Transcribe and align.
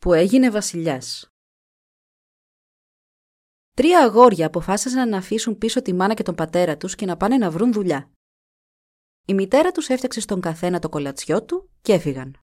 που 0.00 0.12
έγινε 0.12 0.50
βασιλιάς 0.50 1.28
Τρία 3.76 4.04
αγόρια 4.04 4.46
αποφάσισαν 4.46 5.08
να 5.08 5.16
αφήσουν 5.16 5.58
πίσω 5.58 5.82
τη 5.82 5.92
μάνα 5.92 6.14
και 6.14 6.22
τον 6.22 6.34
πατέρα 6.34 6.76
τους 6.76 6.94
και 6.94 7.06
να 7.06 7.16
πάνε 7.16 7.36
να 7.36 7.50
βρουν 7.50 7.72
δουλειά. 7.72 8.10
Η 9.26 9.34
μητέρα 9.34 9.72
τους 9.72 9.88
έφτιαξε 9.88 10.20
στον 10.20 10.40
καθένα 10.40 10.78
το 10.78 10.88
κολατσιό 10.88 11.44
του 11.44 11.70
και 11.82 11.92
έφυγαν. 11.92 12.38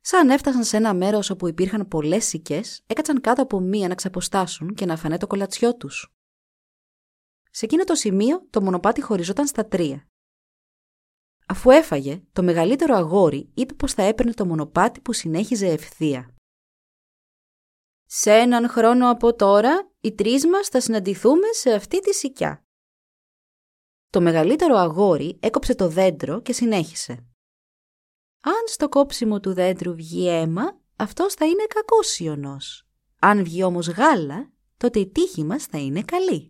Σαν 0.00 0.30
έφτασαν 0.30 0.64
σε 0.64 0.76
ένα 0.76 0.94
μέρος 0.94 1.30
όπου 1.30 1.48
υπήρχαν 1.48 1.88
πολλές 1.88 2.24
σικές, 2.24 2.82
έκατσαν 2.86 3.20
κάτω 3.20 3.42
από 3.42 3.60
μία 3.60 3.88
να 3.88 3.94
ξαποστάσουν 3.94 4.74
και 4.74 4.86
να 4.86 4.96
φανέ 4.96 5.18
το 5.18 5.26
κολατσιό 5.26 5.76
τους. 5.76 6.14
Σε 7.50 7.64
εκείνο 7.64 7.84
το 7.84 7.94
σημείο 7.94 8.46
το 8.50 8.62
μονοπάτι 8.62 9.00
χωριζόταν 9.00 9.46
στα 9.46 9.66
τρία. 9.66 10.09
Αφού 11.50 11.70
έφαγε, 11.70 12.22
το 12.32 12.42
μεγαλύτερο 12.42 12.96
αγόρι 12.96 13.50
είπε 13.54 13.74
πως 13.74 13.92
θα 13.92 14.02
έπαιρνε 14.02 14.32
το 14.32 14.46
μονοπάτι 14.46 15.00
που 15.00 15.12
συνέχιζε 15.12 15.66
ευθεία. 15.66 16.34
«Σε 18.04 18.32
έναν 18.32 18.68
χρόνο 18.68 19.10
από 19.10 19.34
τώρα, 19.34 19.90
οι 20.00 20.12
τρεις 20.12 20.46
μας 20.46 20.68
θα 20.68 20.80
συναντηθούμε 20.80 21.46
σε 21.52 21.72
αυτή 21.72 22.00
τη 22.00 22.14
σικιά». 22.14 22.64
Το 24.10 24.20
μεγαλύτερο 24.20 24.76
αγόρι 24.76 25.38
έκοψε 25.40 25.74
το 25.74 25.88
δέντρο 25.88 26.40
και 26.40 26.52
συνέχισε. 26.52 27.12
«Αν 28.40 28.62
στο 28.66 28.88
κόψιμο 28.88 29.40
του 29.40 29.52
δέντρου 29.54 29.94
βγει 29.94 30.28
αίμα, 30.28 30.80
αυτός 30.96 31.34
θα 31.34 31.46
είναι 31.46 31.64
κακός 31.66 32.18
ιονός. 32.18 32.88
Αν 33.20 33.44
βγει 33.44 33.62
όμως 33.62 33.88
γάλα, 33.88 34.52
τότε 34.76 34.98
η 34.98 35.08
τύχη 35.08 35.44
μας 35.44 35.64
θα 35.64 35.78
είναι 35.78 36.02
καλή». 36.02 36.49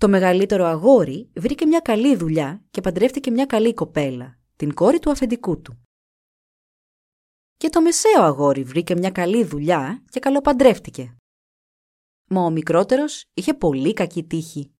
Το 0.00 0.08
μεγαλύτερο 0.08 0.64
αγόρι 0.64 1.30
βρήκε 1.36 1.66
μια 1.66 1.80
καλή 1.80 2.16
δουλειά 2.16 2.64
και 2.70 2.80
παντρεύτηκε 2.80 3.30
μια 3.30 3.46
καλή 3.46 3.74
κοπέλα, 3.74 4.38
την 4.56 4.74
κόρη 4.74 4.98
του 4.98 5.10
αφεντικού 5.10 5.60
του. 5.60 5.82
Και 7.56 7.68
το 7.68 7.80
μεσαίο 7.80 8.22
αγόρι 8.22 8.62
βρήκε 8.62 8.94
μια 8.94 9.10
καλή 9.10 9.44
δουλειά 9.44 10.04
και 10.10 10.20
καλοπαντρεύτηκε. 10.20 11.16
Μα 12.28 12.42
ο 12.44 12.50
μικρότερος 12.50 13.24
είχε 13.34 13.54
πολύ 13.54 13.92
κακή 13.92 14.24
τύχη. 14.24 14.74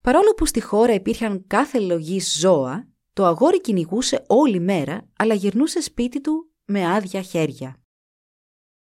Παρόλο 0.00 0.34
που 0.34 0.46
στη 0.46 0.60
χώρα 0.60 0.92
υπήρχαν 0.92 1.46
κάθε 1.46 1.80
λογή 1.80 2.20
ζώα, 2.20 2.88
το 3.12 3.24
αγόρι 3.24 3.60
κυνηγούσε 3.60 4.24
όλη 4.28 4.60
μέρα, 4.60 5.08
αλλά 5.16 5.34
γυρνούσε 5.34 5.80
σπίτι 5.80 6.20
του 6.20 6.52
με 6.64 6.94
άδεια 6.94 7.22
χέρια. 7.22 7.82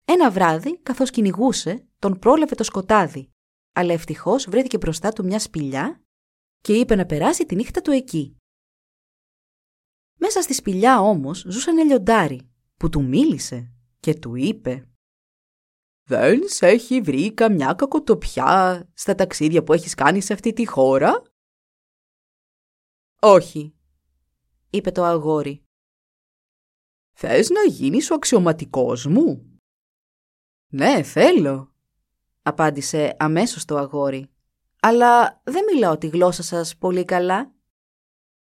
Ένα 0.04 0.30
βράδυ, 0.30 0.78
καθώς 0.78 1.10
κυνηγούσε, 1.10 1.88
τον 1.98 2.18
πρόλαβε 2.18 2.54
το 2.54 2.64
σκοτάδι 2.64 3.28
αλλά 3.76 3.92
ευτυχώς 3.92 4.44
βρέθηκε 4.44 4.78
μπροστά 4.78 5.12
του 5.12 5.24
μια 5.24 5.38
σπηλιά 5.38 6.02
και 6.60 6.72
είπε 6.72 6.94
να 6.94 7.06
περάσει 7.06 7.46
τη 7.46 7.54
νύχτα 7.54 7.80
του 7.80 7.90
εκεί. 7.90 8.36
Μέσα 10.18 10.42
στη 10.42 10.54
σπηλιά 10.54 11.00
όμως 11.00 11.44
ζούσε 11.48 11.70
ένα 11.70 11.82
λιοντάρι 11.82 12.50
που 12.76 12.88
του 12.88 13.04
μίλησε 13.04 13.72
και 14.00 14.14
του 14.14 14.34
είπε 14.34 14.88
«Δεν 16.06 16.48
σε 16.48 16.66
έχει 16.66 17.00
βρει 17.00 17.34
καμιά 17.34 17.74
κακοτοπιά 17.74 18.84
στα 18.94 19.14
ταξίδια 19.14 19.62
που 19.64 19.72
έχεις 19.72 19.94
κάνει 19.94 20.20
σε 20.20 20.32
αυτή 20.32 20.52
τη 20.52 20.66
χώρα» 20.66 21.22
«Όχι», 23.20 23.74
είπε 24.70 24.90
το 24.90 25.04
αγόρι. 25.04 25.64
«Θες 27.12 27.50
να 27.50 27.62
γίνεις 27.62 28.10
ο 28.10 28.14
αξιωματικός 28.14 29.06
μου» 29.06 29.58
«Ναι, 30.72 31.02
θέλω», 31.02 31.73
απάντησε 32.44 33.16
αμέσως 33.18 33.64
το 33.64 33.76
αγόρι. 33.76 34.30
«Αλλά 34.80 35.40
δεν 35.44 35.64
μιλάω 35.64 35.98
τη 35.98 36.06
γλώσσα 36.06 36.42
σας 36.42 36.76
πολύ 36.76 37.04
καλά». 37.04 37.52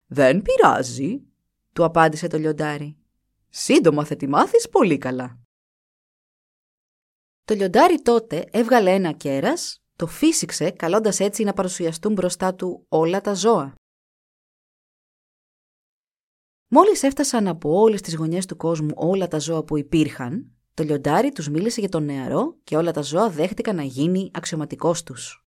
«Δεν 0.06 0.42
πειράζει», 0.42 1.22
του 1.74 1.84
απάντησε 1.84 2.28
το 2.28 2.38
λιοντάρι. 2.38 2.98
«Σύντομα 3.50 4.06
θα 4.06 4.16
τη 4.16 4.28
μάθεις 4.28 4.70
πολύ 4.70 4.98
καλά». 4.98 5.40
Το 7.46 7.54
λιοντάρι 7.54 8.02
τότε 8.02 8.46
έβγαλε 8.52 8.94
ένα 8.94 9.12
κέρας, 9.12 9.84
το 9.96 10.08
φύσηξε 10.08 10.72
καλώντας 10.72 11.20
έτσι 11.20 11.44
να 11.44 11.54
παρουσιαστούν 11.54 12.14
μπροστά 12.14 12.56
του 12.56 12.86
όλα 12.90 13.22
τα 13.22 13.34
ζώα. 13.34 13.76
Μόλις 16.68 17.04
έφτασαν 17.04 17.48
από 17.48 17.80
όλες 17.80 18.02
τις 18.02 18.16
γωνιές 18.16 18.46
του 18.46 18.56
κόσμου 18.56 18.94
όλα 18.96 19.28
τα 19.28 19.40
ζώα 19.40 19.64
που 19.64 19.78
υπήρχαν, 19.78 20.57
το 20.78 20.84
λιοντάρι 20.84 21.32
τους 21.32 21.50
μίλησε 21.50 21.80
για 21.80 21.90
τον 21.90 22.04
νεαρό 22.04 22.58
και 22.64 22.78
όλα 22.78 22.92
τα 22.92 23.02
ζώα 23.02 23.30
δέχτηκαν 23.30 23.76
να 23.76 23.84
γίνει 23.84 24.32
αξιωματικός 24.34 25.04
τους. 25.04 25.46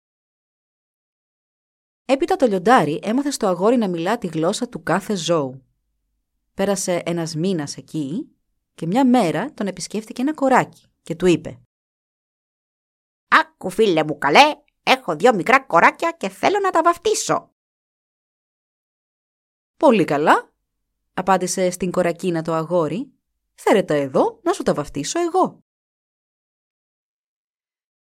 Έπειτα 2.05 2.37
το 2.37 2.47
λιοντάρι 2.47 3.01
έμαθε 3.03 3.31
στο 3.31 3.47
αγόρι 3.47 3.77
να 3.77 3.89
μιλά 3.89 4.19
τη 4.19 4.27
γλώσσα 4.27 4.69
του 4.69 4.83
κάθε 4.83 5.17
ζώου. 5.17 5.67
Πέρασε 6.55 7.03
ένας 7.05 7.35
μήνας 7.35 7.77
εκεί 7.77 8.37
και 8.75 8.87
μια 8.87 9.07
μέρα 9.07 9.53
τον 9.53 9.67
επισκέφθηκε 9.67 10.23
ένα 10.23 10.35
κοράκι 10.35 10.87
και 11.03 11.15
του 11.15 11.27
είπε 11.27 11.61
«Άκου 13.29 13.71
φίλε 13.71 14.05
μου 14.05 14.19
καλέ, 14.19 14.55
έχω 14.83 15.17
δυο 15.17 15.35
μικρά 15.35 15.61
κοράκια 15.61 16.13
και 16.13 16.29
θέλω 16.29 16.59
να 16.59 16.71
τα 16.71 16.83
βαφτίσω». 16.83 17.55
«Πολύ 19.77 20.05
καλά», 20.05 20.53
απάντησε 21.15 21.71
στην 21.71 21.91
κορακίνα 21.91 22.43
το 22.43 22.53
αγόρι 22.53 23.20
Φέρε 23.63 23.85
εδώ 23.87 24.41
να 24.43 24.53
σου 24.53 24.63
τα 24.63 24.75
βαφτίσω 24.75 25.21
εγώ. 25.21 25.65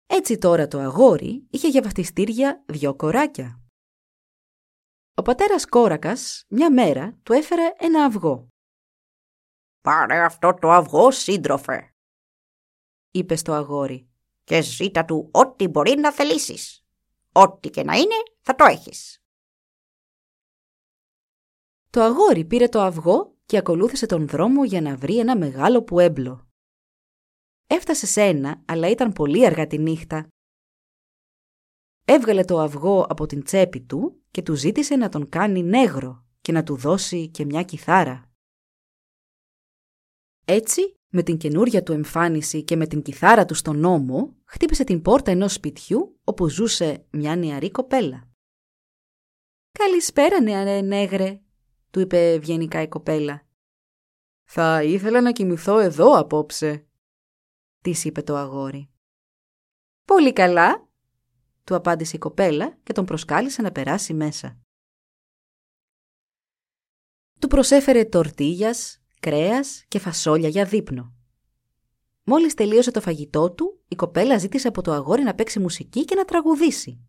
Έτσι 0.06 0.38
τώρα 0.38 0.69
το 0.69 0.78
αγόρι 0.78 1.47
είχε 1.50 1.69
για 1.69 1.82
βαφτιστήρια 1.82 2.64
δυο 2.69 2.94
κοράκια. 2.97 3.62
Ο 5.14 5.22
πατέρας 5.22 5.66
κόρακας 5.66 6.44
μια 6.48 6.72
μέρα 6.72 7.19
του 7.22 7.32
έφερε 7.32 7.72
ένα 7.78 8.04
αυγό. 8.04 8.48
«Πάρε 9.81 10.25
αυτό 10.25 10.54
το 10.54 10.70
αυγό 10.70 11.10
σύντροφε», 11.10 11.94
είπε 13.10 13.36
στο 13.36 13.53
αγόρι. 13.53 14.09
«και 14.44 14.62
ζήτα 14.62 15.04
του 15.04 15.30
ό,τι 15.32 15.69
μπορεί 15.69 15.97
να 15.97 16.12
θελήσεις. 16.12 16.86
Ό,τι 17.32 17.70
και 17.70 17.82
να 17.82 17.97
είναι 17.97 18.16
θα 18.41 18.54
το 18.54 18.65
έχεις». 18.65 19.22
Το 21.91 22.03
αγόρι 22.03 22.44
πήρε 22.44 22.69
το 22.69 22.80
αυγό 22.80 23.38
και 23.48 23.56
ακολούθησε 23.56 24.06
τον 24.06 24.26
δρόμο 24.28 24.64
για 24.64 24.81
να 24.81 24.97
βρει 24.97 25.19
ένα 25.19 25.36
μεγάλο 25.36 25.82
πουέμπλο. 25.82 26.48
Έφτασε 27.66 28.06
σε 28.06 28.22
ένα, 28.22 28.62
αλλά 28.66 28.88
ήταν 28.88 29.12
πολύ 29.12 29.47
αργά 29.47 29.66
τη 29.66 29.78
νύχτα. 29.78 30.28
Έβγαλε 32.04 32.44
το 32.44 32.60
αυγό 32.60 33.06
από 33.09 33.26
την 33.26 33.42
τσέπη 33.42 33.81
του 33.81 34.22
και 34.31 34.42
του 34.42 34.54
ζήτησε 34.54 34.97
να 34.97 35.09
τον 35.09 35.28
κάνει 35.28 35.62
νέγρο 35.62 36.25
και 36.41 36.53
να 36.53 36.62
του 36.62 36.76
δώσει 36.76 37.28
και 37.28 37.44
μια 37.44 37.62
κιθάρα. 37.62 38.31
Έτσι, 40.44 40.94
με 41.09 41.22
την 41.22 41.36
καινούρια 41.36 41.82
του 41.82 41.92
εμφάνιση 41.92 42.65
και 42.65 42.76
με 42.76 42.86
την 42.86 43.03
κιθάρα 43.03 43.44
του 43.44 43.54
στον 43.54 43.84
ώμο, 43.84 44.36
χτύπησε 44.44 44.84
την 44.84 45.03
πόρτα 45.03 45.30
ενός 45.30 45.53
σπιτιού 45.53 46.20
όπου 46.25 46.48
ζούσε 46.48 47.06
μια 47.10 47.36
νεαρή 47.36 47.70
κοπέλα. 47.70 48.28
«Καλησπέρα, 49.78 50.41
νεαρέ 50.41 50.80
νέγρε», 50.80 51.42
του 51.90 52.00
είπε 52.00 52.32
ευγενικά 52.32 52.82
η 52.82 52.88
κοπέλα. 52.88 53.46
«Θα 54.44 54.82
ήθελα 54.82 55.20
να 55.20 55.32
κοιμηθώ 55.32 55.78
εδώ 55.78 56.18
απόψε», 56.18 56.86
της 57.82 58.04
είπε 58.04 58.22
το 58.22 58.36
αγόρι. 58.36 58.90
«Πολύ 60.04 60.32
καλά», 60.32 60.88
του 61.64 61.74
απάντησε 61.74 62.16
η 62.16 62.18
κοπέλα 62.18 62.78
και 62.82 62.92
τον 62.92 63.04
προσκάλεσε 63.04 63.62
να 63.62 63.72
περάσει 63.72 64.14
μέσα. 64.14 64.58
Του 67.40 67.48
προσέφερε 67.48 68.04
τορτίγιας, 68.04 69.02
κρέας 69.20 69.84
και 69.88 69.98
φασόλια 69.98 70.48
για 70.48 70.64
δείπνο. 70.64 71.14
Μόλις 72.24 72.54
τελείωσε 72.54 72.90
το 72.90 73.00
φαγητό 73.00 73.52
του, 73.52 73.84
η 73.88 73.94
κοπέλα 73.94 74.38
ζήτησε 74.38 74.68
από 74.68 74.82
το 74.82 74.92
αγόρι 74.92 75.22
να 75.22 75.34
παίξει 75.34 75.58
μουσική 75.58 76.04
και 76.04 76.14
να 76.14 76.24
τραγουδήσει. 76.24 77.08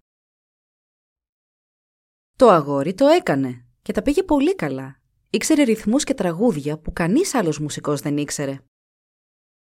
Το 2.36 2.50
αγόρι 2.50 2.94
το 2.94 3.08
έκανε 3.08 3.69
και 3.82 3.94
τα 3.94 4.02
πήγε 4.02 4.24
πολύ 4.24 4.56
καλά. 4.56 5.02
Ήξερε 5.30 5.64
ρυθμούς 5.64 6.04
και 6.04 6.14
τραγούδια 6.14 6.80
που 6.80 6.94
κανείς 6.94 7.34
άλλος 7.34 7.60
μουσικός 7.60 8.02
δεν 8.02 8.18
ήξερε. 8.18 8.60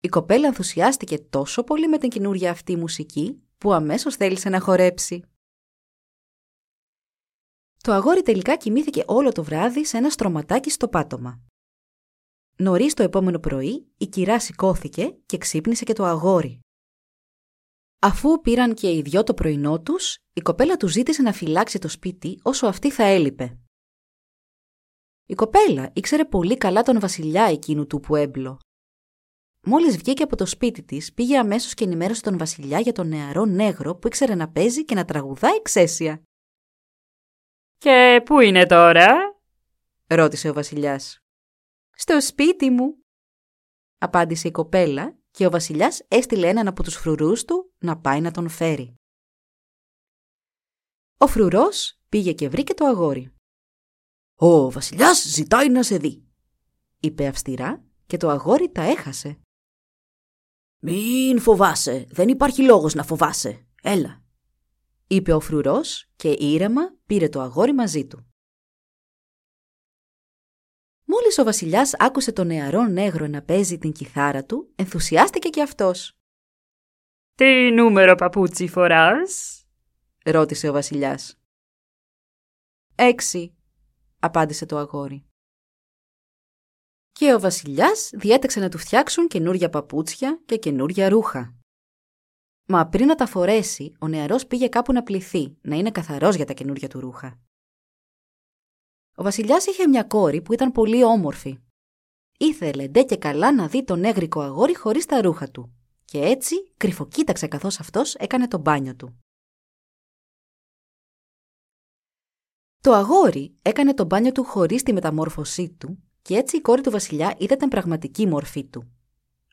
Η 0.01 0.09
κοπέλα 0.09 0.47
ενθουσιάστηκε 0.47 1.19
τόσο 1.19 1.65
πολύ 1.65 1.89
με 1.89 1.99
την 1.99 2.11
καινούρια 2.11 2.51
αυτή 2.51 2.77
μουσική 2.77 3.43
που 3.59 3.73
αμέσως 3.73 4.17
θέλησε 4.17 4.49
να 4.49 4.61
χορέψει. 4.61 5.25
Το 7.77 7.93
αγόρι 7.93 8.23
τελικά 8.23 8.57
κοιμήθηκε 8.57 9.05
όλο 9.07 9.33
το 9.33 9.45
βράδυ 9.45 9.85
σε 9.85 9.97
ένα 9.97 10.11
στρωματάκι 10.11 10.71
στο 10.71 10.89
πάτωμα. 10.89 11.41
Νωρίς 12.57 12.95
το 12.95 13.03
επόμενο 13.03 13.39
πρωί, 13.39 13.93
η 13.97 14.07
κυρά 14.07 14.41
σηκώθηκε 14.41 15.17
και 15.27 15.39
ξύπνησε 15.39 15.85
και 15.85 15.93
το 15.93 16.05
αγόρι. 16.05 16.61
Αφού 17.99 18.41
πήραν 18.41 18.75
και 18.75 18.93
οι 18.93 19.03
δυο 19.03 19.23
το 19.23 19.35
πρωινό 19.35 19.81
τους, 19.81 20.19
η 20.33 20.41
κοπέλα 20.41 20.77
του 20.77 20.89
ζήτησε 20.89 21.23
να 21.23 21.33
φυλάξει 21.33 21.79
το 21.79 21.89
σπίτι 21.89 22.41
όσο 22.43 22.67
αυτή 22.67 22.91
θα 22.91 23.05
έλειπε. 23.05 23.59
Η 25.31 25.35
κοπέλα 25.35 25.91
ήξερε 25.93 26.25
πολύ 26.25 26.57
καλά 26.57 26.83
τον 26.83 27.01
βασιλιά 27.01 27.45
εκείνου 27.45 27.87
του 27.87 28.01
Πουέμπλο. 28.01 28.59
Μόλις 29.67 29.97
βγήκε 29.97 30.23
από 30.23 30.37
το 30.37 30.47
σπίτι 30.47 30.83
της, 30.83 31.13
πήγε 31.13 31.39
αμέσως 31.39 31.75
και 31.75 31.85
ενημέρωσε 31.85 32.23
τον 32.23 32.39
βασιλιά 32.39 32.81
για 32.81 32.93
τον 32.93 33.09
νεαρό 33.09 33.45
νέγρο 33.45 33.97
που 33.97 34.07
ήξερε 34.07 34.35
να 34.35 34.51
παίζει 34.51 34.85
και 34.85 34.95
να 34.95 35.05
τραγουδάει 35.05 35.55
εξαίσια. 35.55 36.23
«Και 37.79 38.23
πού 38.25 38.41
είναι 38.41 38.67
τώρα» 38.67 39.41
ρώτησε 40.07 40.49
ο 40.49 40.53
βασιλιάς. 40.53 41.19
«Στο 41.91 42.21
σπίτι 42.21 42.71
μου», 42.71 43.05
απάντησε 43.99 44.49
η 44.49 44.51
κοπέλα 44.51 45.19
και 45.31 45.47
ο 45.47 45.51
βασιλιάς 45.51 46.05
έστειλε 46.09 46.49
έναν 46.49 46.69
από 46.69 46.83
τους 46.83 46.95
φρουρούς 46.95 47.45
του 47.45 47.75
να 47.79 47.99
πάει 48.01 48.21
να 48.21 48.31
τον 48.31 48.49
φέρει. 48.49 48.95
Ο 51.19 51.27
φρουρός 51.27 52.01
πήγε 52.09 52.33
και 52.33 52.49
βρήκε 52.49 52.75
το 52.75 52.85
αγόρι. 52.85 53.35
«Ο 54.43 54.71
βασιλιάς 54.71 55.23
ζητάει 55.23 55.69
να 55.69 55.83
σε 55.83 55.97
δει», 55.97 56.25
είπε 57.01 57.27
αυστηρά 57.27 57.85
και 58.07 58.17
το 58.17 58.29
αγόρι 58.29 58.71
τα 58.71 58.83
έχασε. 58.83 59.41
«Μην 60.79 61.41
φοβάσαι, 61.41 62.07
δεν 62.11 62.29
υπάρχει 62.29 62.63
λόγος 62.63 62.95
να 62.95 63.03
φοβάσαι. 63.03 63.67
Έλα», 63.83 64.23
είπε 65.07 65.33
ο 65.33 65.41
φρουρός 65.41 66.09
και 66.17 66.37
ήρεμα 66.39 66.95
πήρε 67.07 67.29
το 67.29 67.41
αγόρι 67.41 67.73
μαζί 67.73 68.07
του. 68.07 68.27
Μόλις 71.05 71.39
ο 71.39 71.45
βασιλιάς 71.45 71.95
άκουσε 71.95 72.33
τον 72.33 72.47
νεαρό 72.47 72.87
νέγρο 72.87 73.27
να 73.27 73.43
παίζει 73.43 73.79
την 73.79 73.93
κιθάρα 73.93 74.45
του, 74.45 74.73
ενθουσιάστηκε 74.75 75.49
και 75.49 75.63
αυτός. 75.63 76.19
«Τι 77.35 77.71
νούμερο 77.71 78.15
παπούτσι 78.15 78.69
φοράς» 78.69 79.65
ρώτησε 80.25 80.69
ο 80.69 80.73
βασιλιάς. 80.73 81.41
«Έξι», 82.95 83.55
απάντησε 84.21 84.67
το 84.67 84.77
αγόρι. 84.77 85.25
Και 87.13 87.35
ο 87.35 87.41
βασιλιάς 87.41 88.11
διέταξε 88.13 88.61
να 88.61 88.69
του 88.69 88.79
φτιάξουν 88.79 89.29
καινούρια 89.29 89.71
παπούτσια 89.71 90.43
και 90.47 90.57
καινούρια 90.57 91.09
ρούχα. 91.09 91.55
Μα 92.67 92.87
πριν 92.87 93.07
να 93.07 93.15
τα 93.15 93.27
φορέσει, 93.27 93.93
ο 94.01 94.09
νεαρός 94.09 94.47
πήγε 94.47 94.69
κάπου 94.69 94.93
να 94.93 95.03
πληθεί, 95.03 95.57
να 95.61 95.77
είναι 95.77 95.91
καθαρός 95.91 96.35
για 96.35 96.45
τα 96.45 96.53
καινούρια 96.53 96.89
του 96.89 97.01
ρούχα. 97.01 97.41
Ο 99.15 99.23
βασιλιάς 99.23 99.67
είχε 99.67 99.89
μια 99.89 100.05
κόρη 100.05 100.43
που 100.43 100.53
ήταν 100.53 100.73
πολύ 100.73 101.05
όμορφη. 101.05 101.59
Ήθελε 102.39 102.89
ντε 102.89 103.03
και 103.03 103.17
καλά 103.17 103.55
να 103.55 103.69
δει 103.69 103.85
τον 103.85 104.05
έγρικο 104.05 104.41
αγόρι 104.41 104.77
χωρίς 104.77 105.07
τα 105.07 105.21
ρούχα 105.21 105.51
του 105.51 105.75
και 106.05 106.19
έτσι 106.19 106.73
κρυφοκοίταξε 106.77 107.47
καθώς 107.47 107.81
αυτός 107.81 108.15
έκανε 108.15 108.49
το 108.49 108.59
μπάνιο 108.59 108.97
του. 108.97 109.19
Το 112.83 112.93
αγόρι 112.93 113.59
έκανε 113.63 113.95
το 113.95 114.05
μπάνιο 114.05 114.33
του 114.33 114.45
χωρίς 114.45 114.83
τη 114.83 114.93
μεταμόρφωσή 114.93 115.71
του 115.71 116.03
και 116.23 116.35
έτσι 116.37 116.57
η 116.57 116.61
κόρη 116.61 116.81
του 116.81 116.91
βασιλιά 116.91 117.35
είδε 117.39 117.57
την 117.57 117.69
πραγματική 117.69 118.27
μορφή 118.27 118.65
του. 118.65 118.93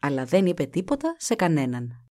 Αλλά 0.02 0.26
δεν 0.26 0.46
είπε 0.46 0.66
τίποτα 0.66 1.16
σε 1.20 1.36
κανέναν. 1.36 2.06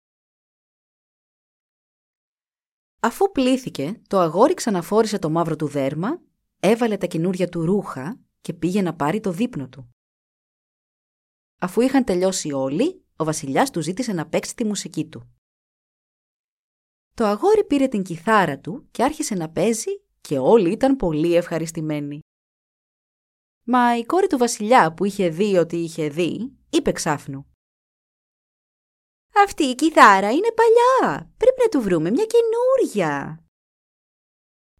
Αφού 2.99 3.31
πλήθηκε, 3.31 4.01
το 4.07 4.19
αγόρι 4.19 4.53
ξαναφόρησε 4.53 5.19
το 5.19 5.29
μαύρο 5.29 5.55
του 5.55 5.67
δέρμα 5.67 6.21
έβαλε 6.59 6.97
τα 6.97 7.05
καινούρια 7.05 7.49
του 7.49 7.65
ρούχα 7.65 8.19
και 8.41 8.53
πήγε 8.53 8.81
να 8.81 8.95
πάρει 8.95 9.19
το 9.19 9.31
δείπνο 9.31 9.69
του. 9.69 9.89
Αφού 11.59 11.81
είχαν 11.81 12.03
τελειώσει 12.03 12.51
όλοι, 12.51 13.05
ο 13.15 13.23
βασιλιάς 13.23 13.69
του 13.69 13.81
ζήτησε 13.81 14.13
να 14.13 14.27
παίξει 14.27 14.55
τη 14.55 14.65
μουσική 14.65 15.05
του. 15.05 15.29
Το 17.13 17.25
αγόρι 17.25 17.65
πήρε 17.65 17.87
την 17.87 18.03
κιθάρα 18.03 18.59
του 18.59 18.87
και 18.91 19.03
άρχισε 19.03 19.35
να 19.35 19.49
παίζει 19.49 20.04
και 20.27 20.37
όλοι 20.37 20.71
ήταν 20.71 20.95
πολύ 20.95 21.35
ευχαριστημένοι. 21.35 22.19
Μα 23.65 23.97
η 23.97 24.05
κόρη 24.05 24.27
του 24.27 24.37
βασιλιά 24.37 24.93
που 24.93 25.05
είχε 25.05 25.29
δει 25.29 25.57
ότι 25.57 25.75
είχε 25.75 26.09
δει, 26.09 26.57
είπε 26.69 26.91
ξάφνου. 26.91 27.45
«Αυτή 29.45 29.63
η 29.63 29.75
κιθάρα 29.75 30.31
είναι 30.31 30.51
παλιά, 30.51 31.33
πρέπει 31.37 31.61
να 31.61 31.69
του 31.69 31.81
βρούμε 31.81 32.11
μια 32.11 32.25
καινούρια» 32.25 33.39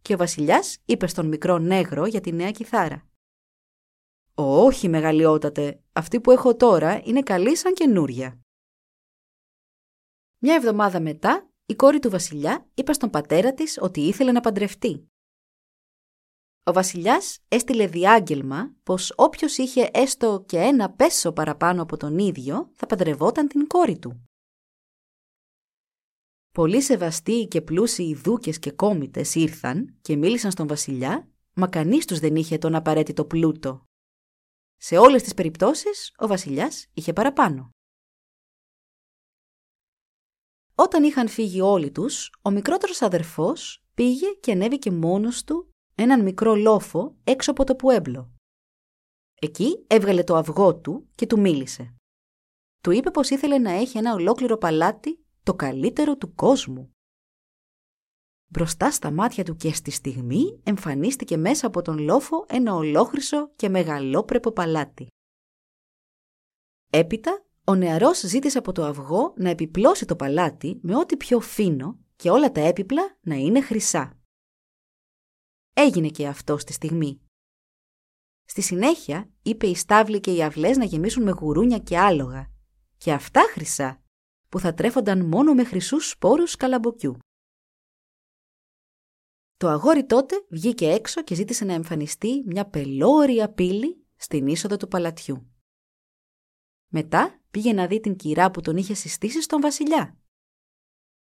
και 0.02 0.14
ο 0.14 0.16
βασιλιάς 0.16 0.78
είπε 0.84 1.06
στον 1.06 1.26
μικρό 1.26 1.58
νέγρο 1.58 2.06
για 2.06 2.20
τη 2.20 2.32
νέα 2.32 2.50
κιθάρα. 2.50 3.08
«Όχι, 4.34 4.88
μεγαλειότατε, 4.88 5.82
αυτή 5.92 6.20
που 6.20 6.30
έχω 6.30 6.56
τώρα 6.56 7.00
είναι 7.04 7.22
καλή 7.22 7.56
σαν 7.56 7.74
καινούρια». 7.74 8.40
Μια 10.38 10.54
εβδομάδα 10.54 11.00
μετά, 11.00 11.50
η 11.66 11.74
κόρη 11.74 11.98
του 11.98 12.10
βασιλιά 12.10 12.68
είπε 12.74 12.92
στον 12.92 13.10
πατέρα 13.10 13.54
της 13.54 13.78
ότι 13.80 14.00
ήθελε 14.00 14.32
να 14.32 14.40
παντρευτεί. 14.40 15.08
Ο 16.68 16.72
βασιλιάς 16.72 17.38
έστειλε 17.48 17.86
διάγγελμα 17.86 18.74
πως 18.82 19.12
όποιος 19.16 19.56
είχε 19.56 19.90
έστω 19.92 20.44
και 20.48 20.58
ένα 20.58 20.90
πέσο 20.90 21.32
παραπάνω 21.32 21.82
από 21.82 21.96
τον 21.96 22.18
ίδιο 22.18 22.70
θα 22.74 22.86
παντρευόταν 22.86 23.48
την 23.48 23.66
κόρη 23.66 23.98
του. 23.98 24.28
Πολύ 26.50 26.82
σεβαστοί 26.82 27.46
και 27.50 27.62
πλούσιοι 27.62 28.14
δούκες 28.14 28.58
και 28.58 28.70
κόμιτες 28.70 29.34
ήρθαν 29.34 29.98
και 30.00 30.16
μίλησαν 30.16 30.50
στον 30.50 30.66
βασιλιά, 30.66 31.28
μα 31.54 31.68
κανείς 31.68 32.04
τους 32.04 32.18
δεν 32.18 32.36
είχε 32.36 32.58
τον 32.58 32.74
απαραίτητο 32.74 33.24
πλούτο. 33.24 33.84
Σε 34.76 34.96
όλες 34.96 35.22
τις 35.22 35.34
περιπτώσεις, 35.34 36.12
ο 36.16 36.26
βασιλιάς 36.26 36.86
είχε 36.94 37.12
παραπάνω. 37.12 37.70
Όταν 40.74 41.04
είχαν 41.04 41.28
φύγει 41.28 41.60
όλοι 41.60 41.90
τους, 41.90 42.30
ο 42.42 42.50
μικρότερος 42.50 43.02
αδερφός 43.02 43.84
πήγε 43.94 44.26
και 44.40 44.52
ανέβηκε 44.52 44.90
μόνος 44.90 45.44
του 45.44 45.70
έναν 45.98 46.22
μικρό 46.22 46.54
λόφο 46.54 47.16
έξω 47.24 47.50
από 47.50 47.64
το 47.64 47.74
Πουέμπλο. 47.74 48.30
Εκεί 49.40 49.84
έβγαλε 49.86 50.24
το 50.24 50.36
αυγό 50.36 50.76
του 50.76 51.08
και 51.14 51.26
του 51.26 51.40
μίλησε. 51.40 51.94
Του 52.82 52.90
είπε 52.90 53.10
πως 53.10 53.30
ήθελε 53.30 53.58
να 53.58 53.70
έχει 53.70 53.98
ένα 53.98 54.12
ολόκληρο 54.12 54.56
παλάτι 54.56 55.24
το 55.42 55.54
καλύτερο 55.54 56.16
του 56.16 56.34
κόσμου. 56.34 56.90
Μπροστά 58.46 58.90
στα 58.90 59.10
μάτια 59.10 59.44
του 59.44 59.56
και 59.56 59.74
στη 59.74 59.90
στιγμή 59.90 60.60
εμφανίστηκε 60.62 61.36
μέσα 61.36 61.66
από 61.66 61.82
τον 61.82 61.98
λόφο 61.98 62.44
ένα 62.48 62.74
ολόχρυσο 62.74 63.50
και 63.56 63.68
μεγαλόπρεπο 63.68 64.52
παλάτι. 64.52 65.06
Έπειτα, 66.90 67.44
ο 67.64 67.74
νεαρός 67.74 68.18
ζήτησε 68.20 68.58
από 68.58 68.72
το 68.72 68.84
αυγό 68.84 69.34
να 69.36 69.48
επιπλώσει 69.48 70.04
το 70.04 70.16
παλάτι 70.16 70.78
με 70.82 70.96
ό,τι 70.96 71.16
πιο 71.16 71.40
φίνο 71.40 71.98
και 72.16 72.30
όλα 72.30 72.52
τα 72.52 72.60
έπιπλα 72.60 73.16
να 73.20 73.34
είναι 73.34 73.60
χρυσά. 73.60 74.15
Έγινε 75.78 76.08
και 76.08 76.26
αυτό 76.26 76.58
στη 76.58 76.72
στιγμή. 76.72 77.20
Στη 78.44 78.60
συνέχεια 78.62 79.30
είπε 79.42 79.66
οι 79.66 79.74
στάβλοι 79.74 80.20
και 80.20 80.34
οι 80.34 80.42
αυλές 80.42 80.76
να 80.76 80.84
γεμίσουν 80.84 81.22
με 81.22 81.30
γουρούνια 81.30 81.78
και 81.78 81.98
άλογα 81.98 82.50
και 82.96 83.12
αυτά 83.12 83.40
χρυσά 83.50 84.02
που 84.48 84.58
θα 84.58 84.74
τρέφονταν 84.74 85.26
μόνο 85.26 85.54
με 85.54 85.64
χρυσούς 85.64 86.08
σπόρους 86.08 86.56
καλαμποκιού. 86.56 87.18
Το 89.56 89.68
αγόρι 89.68 90.06
τότε 90.06 90.46
βγήκε 90.48 90.90
έξω 90.90 91.22
και 91.22 91.34
ζήτησε 91.34 91.64
να 91.64 91.72
εμφανιστεί 91.72 92.42
μια 92.46 92.66
πελώρια 92.66 93.52
πύλη 93.52 94.06
στην 94.16 94.46
είσοδο 94.46 94.76
του 94.76 94.88
παλατιού. 94.88 95.50
Μετά 96.88 97.42
πήγε 97.50 97.72
να 97.72 97.86
δει 97.86 98.00
την 98.00 98.16
κυρά 98.16 98.50
που 98.50 98.60
τον 98.60 98.76
είχε 98.76 98.94
συστήσει 98.94 99.42
στον 99.42 99.60
βασιλιά. 99.60 100.18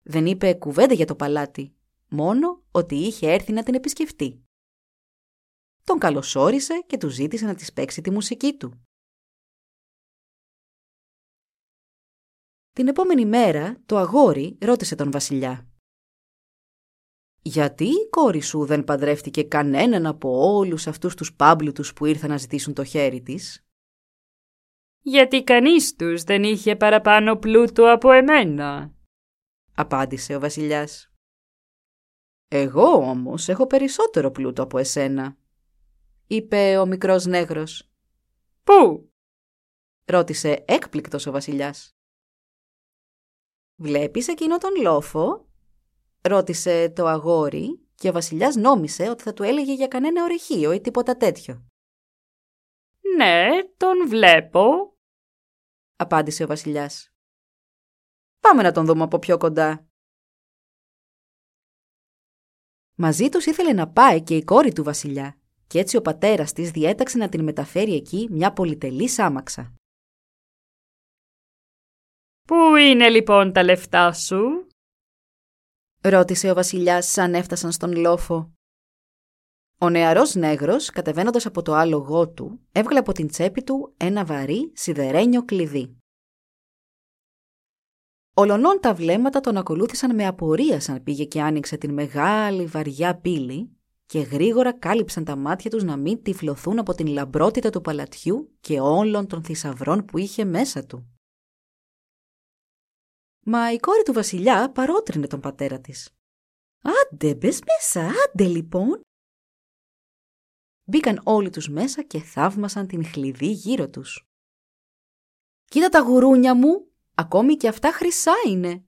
Δεν 0.01 0.25
είπε 0.25 0.53
κουβέντα 0.53 0.93
για 0.93 1.05
το 1.05 1.15
παλάτι, 1.15 1.75
μόνο 2.09 2.63
ότι 2.71 2.95
είχε 2.95 3.31
έρθει 3.31 3.51
να 3.51 3.63
την 3.63 3.73
επισκεφτεί. 3.73 4.44
Τον 5.85 5.99
καλωσόρισε 5.99 6.83
και 6.87 6.97
του 6.97 7.09
ζήτησε 7.09 7.45
να 7.45 7.55
της 7.55 7.73
παίξει 7.73 8.01
τη 8.01 8.11
μουσική 8.11 8.57
του. 8.57 8.85
Την 12.71 12.87
επόμενη 12.87 13.25
μέρα 13.25 13.81
το 13.85 13.97
αγόρι 13.97 14.57
ρώτησε 14.61 14.95
τον 14.95 15.11
βασιλιά. 15.11 15.67
«Γιατί 17.41 17.83
η 17.85 18.09
κόρη 18.09 18.41
σου 18.41 18.65
δεν 18.65 18.83
παντρεύτηκε 18.83 19.43
κανέναν 19.43 20.05
από 20.05 20.29
όλους 20.29 20.87
αυτούς 20.87 21.15
τους 21.15 21.35
πάμπλουτους 21.35 21.93
που 21.93 22.05
ήρθαν 22.05 22.29
να 22.29 22.37
ζητήσουν 22.37 22.73
το 22.73 22.83
χέρι 22.83 23.21
της» 23.21 23.65
«Γιατί 25.01 25.43
κανείς 25.43 25.95
τους 25.95 26.23
δεν 26.23 26.43
είχε 26.43 26.75
παραπάνω 26.75 27.35
πλούτο 27.35 27.93
από 27.93 28.11
εμένα», 28.11 28.93
απάντησε 29.75 30.35
ο 30.35 30.39
βασιλιάς. 30.39 31.11
«Εγώ 32.47 32.87
όμως 33.09 33.49
έχω 33.49 33.67
περισσότερο 33.67 34.31
πλούτο 34.31 34.63
από 34.63 34.77
εσένα», 34.77 35.37
είπε 36.27 36.77
ο 36.77 36.85
μικρός 36.85 37.25
νέγρος. 37.25 37.89
«Πού» 38.63 39.11
ρώτησε 40.05 40.63
έκπληκτος 40.67 41.25
ο 41.25 41.31
βασιλιάς. 41.31 41.97
«Βλέπεις 43.75 44.27
εκείνο 44.27 44.57
τον 44.57 44.81
λόφο» 44.81 45.49
ρώτησε 46.21 46.89
το 46.89 47.05
αγόρι 47.05 47.87
και 47.95 48.09
ο 48.09 48.11
βασιλιάς 48.11 48.55
νόμισε 48.55 49.09
ότι 49.09 49.23
θα 49.23 49.33
του 49.33 49.43
έλεγε 49.43 49.73
για 49.73 49.87
κανένα 49.87 50.23
ορεχείο 50.23 50.71
ή 50.71 50.81
τίποτα 50.81 51.17
τέτοιο. 51.17 51.69
Ναι, 53.17 53.47
τον 53.77 54.07
βλέπω, 54.07 54.97
απάντησε 55.95 56.43
ο 56.43 56.47
βασιλιάς. 56.47 57.13
Πάμε 58.39 58.61
να 58.61 58.71
τον 58.71 58.85
δούμε 58.85 59.03
από 59.03 59.19
πιο 59.19 59.37
κοντά. 59.37 59.87
Μαζί 62.95 63.29
τους 63.29 63.45
ήθελε 63.45 63.73
να 63.73 63.91
πάει 63.91 64.23
και 64.23 64.35
η 64.35 64.43
κόρη 64.43 64.73
του 64.73 64.83
βασιλιά 64.83 65.39
και 65.67 65.79
έτσι 65.79 65.97
ο 65.97 66.01
πατέρας 66.01 66.53
της 66.53 66.71
διέταξε 66.71 67.17
να 67.17 67.29
την 67.29 67.43
μεταφέρει 67.43 67.93
εκεί 67.93 68.27
μια 68.31 68.53
πολυτελή 68.53 69.09
σάμαξα. 69.09 69.73
Πού 72.47 72.75
είναι 72.75 73.09
λοιπόν 73.09 73.53
τα 73.53 73.63
λεφτά 73.63 74.13
σου; 74.13 74.67
ρώτησε 76.01 76.51
ο 76.51 76.53
βασιλιάς 76.53 77.05
σαν 77.07 77.33
έφτασαν 77.33 77.71
στον 77.71 77.95
λόφο. 77.95 78.53
Ο 79.79 79.89
νεαρός 79.89 80.35
νέγρος, 80.35 80.89
κατεβαίνοντας 80.89 81.45
από 81.45 81.61
το 81.61 81.73
άλογό 81.73 82.29
του, 82.29 82.59
έβγαλε 82.71 82.99
από 82.99 83.11
την 83.11 83.27
τσέπη 83.27 83.63
του 83.63 83.93
ένα 83.97 84.25
βαρύ 84.25 84.71
σιδερένιο 84.75 85.45
κλειδί. 85.45 85.97
Ολονών 88.33 88.79
τα 88.81 88.93
βλέμματα 88.93 89.39
τον 89.39 89.57
ακολούθησαν 89.57 90.15
με 90.15 90.27
απορία 90.27 90.79
σαν 90.79 91.03
πήγε 91.03 91.25
και 91.25 91.41
άνοιξε 91.41 91.77
την 91.77 91.93
μεγάλη 91.93 92.65
βαριά 92.65 93.15
πύλη 93.15 93.74
και 94.05 94.19
γρήγορα 94.19 94.79
κάλυψαν 94.79 95.23
τα 95.23 95.35
μάτια 95.35 95.69
τους 95.69 95.83
να 95.83 95.97
μην 95.97 96.23
τυφλωθούν 96.23 96.79
από 96.79 96.93
την 96.93 97.07
λαμπρότητα 97.07 97.69
του 97.69 97.81
παλατιού 97.81 98.57
και 98.59 98.79
όλων 98.79 99.27
των 99.27 99.43
θησαυρών 99.43 100.05
που 100.05 100.17
είχε 100.17 100.45
μέσα 100.45 100.85
του. 100.85 101.09
Μα 103.47 103.71
η 103.71 103.77
κόρη 103.77 104.03
του 104.03 104.13
βασιλιά 104.13 104.71
παρότρινε 104.71 105.27
τον 105.27 105.39
πατέρα 105.39 105.79
της. 105.79 106.09
«Άντε, 106.81 107.35
μπες 107.35 107.59
μέσα, 107.65 108.11
άντε 108.25 108.47
λοιπόν!» 108.47 109.01
Μπήκαν 110.83 111.21
όλοι 111.23 111.49
τους 111.49 111.69
μέσα 111.69 112.03
και 112.03 112.19
θαύμασαν 112.19 112.87
την 112.87 113.05
χλειδί 113.05 113.51
γύρω 113.51 113.89
τους. 113.89 114.29
«Κοίτα 115.65 115.89
τα 115.89 115.99
γουρούνια 115.99 116.55
μου, 116.55 116.91
ακόμη 117.15 117.55
και 117.55 117.67
αυτά 117.67 117.91
χρυσά 117.91 118.33
είναι», 118.47 118.85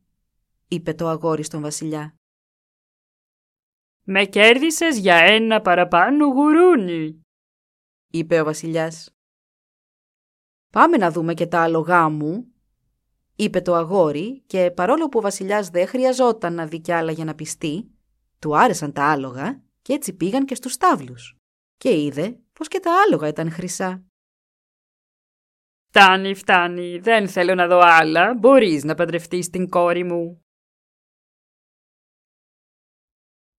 είπε 0.67 0.93
το 0.93 1.07
αγόρι 1.07 1.43
στον 1.43 1.61
βασιλιά. 1.61 2.16
«Με 4.09 4.25
κέρδισες 4.25 4.97
για 4.97 5.15
ένα 5.15 5.61
παραπάνω 5.61 6.25
γουρούνι», 6.25 7.21
είπε 8.07 8.39
ο 8.41 8.43
βασιλιάς. 8.43 9.15
«Πάμε 10.71 10.97
να 10.97 11.11
δούμε 11.11 11.33
και 11.33 11.47
τα 11.47 11.61
άλογά 11.61 12.09
μου», 12.09 12.53
είπε 13.35 13.61
το 13.61 13.75
αγόρι 13.75 14.43
και 14.47 14.71
παρόλο 14.71 15.09
που 15.09 15.19
ο 15.19 15.21
βασιλιάς 15.21 15.69
δεν 15.69 15.87
χρειαζόταν 15.87 16.53
να 16.53 16.65
δει 16.65 16.79
κι 16.79 16.91
άλλα 16.91 17.11
για 17.11 17.25
να 17.25 17.35
πιστεί, 17.35 17.91
του 18.39 18.57
άρεσαν 18.57 18.93
τα 18.93 19.11
άλογα 19.11 19.63
και 19.81 19.93
έτσι 19.93 20.13
πήγαν 20.13 20.45
και 20.45 20.55
στους 20.55 20.73
στάβλους 20.73 21.37
και 21.77 22.03
είδε 22.03 22.39
πως 22.53 22.67
και 22.67 22.79
τα 22.79 22.91
άλογα 23.05 23.27
ήταν 23.27 23.51
χρυσά. 23.51 24.05
«Φτάνει, 25.89 26.33
φτάνει, 26.33 26.99
δεν 26.99 27.27
θέλω 27.27 27.55
να 27.55 27.67
δω 27.67 27.79
άλλα, 27.79 28.33
μπορείς 28.33 28.83
να 28.83 28.95
παντρευτείς 28.95 29.49
την 29.49 29.69
κόρη 29.69 30.03
μου». 30.03 30.46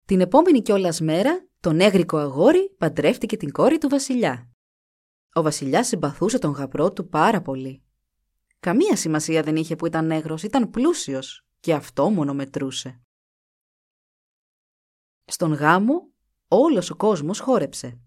Την 0.09 0.21
επόμενη 0.21 0.63
κιόλας 0.63 1.01
μέρα, 1.01 1.49
το 1.61 1.73
νέγρικο 1.73 2.17
αγόρι 2.17 2.75
παντρεύτηκε 2.79 3.37
την 3.37 3.53
κόρη 3.53 3.79
του 3.79 3.89
βασιλιά. 3.89 4.51
Ο 5.33 5.43
βασιλιάς 5.43 5.87
συμπαθούσε 5.87 6.39
τον 6.39 6.51
γαμπρό 6.51 6.93
του 6.93 7.09
πάρα 7.09 7.43
πολύ. 7.43 7.83
Καμία 8.61 8.97
σημασία 8.97 9.43
δεν 9.43 9.57
είχε 9.57 9.77
που 9.77 9.87
ήταν 9.87 10.07
νέγρος, 10.07 10.43
ήταν 10.43 10.71
πλούσιος 10.71 11.47
και 11.61 11.75
αυτό 11.75 12.11
μόνο 12.11 12.35
μετρούσε. 12.35 13.01
Στον 15.25 15.53
γάμο 15.53 16.13
όλος 16.49 16.91
ο 16.91 16.97
κόσμος 16.97 17.41
χόρεψε. 17.41 18.01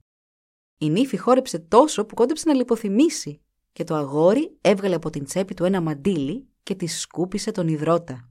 Η 0.77 0.89
νύφη 0.89 1.17
χόρεψε 1.17 1.59
τόσο 1.59 2.05
που 2.05 2.15
κόντεψε 2.15 2.47
να 2.47 2.53
λιποθυμήσει 2.53 3.41
και 3.71 3.83
το 3.83 3.95
αγόρι 3.95 4.57
έβγαλε 4.61 4.95
από 4.95 5.09
την 5.09 5.23
τσέπη 5.23 5.53
του 5.53 5.65
ένα 5.65 5.81
μαντίλι 5.81 6.49
και 6.63 6.75
τη 6.75 6.87
σκούπισε 6.87 7.51
τον 7.51 7.67
υδρότα. 7.67 8.30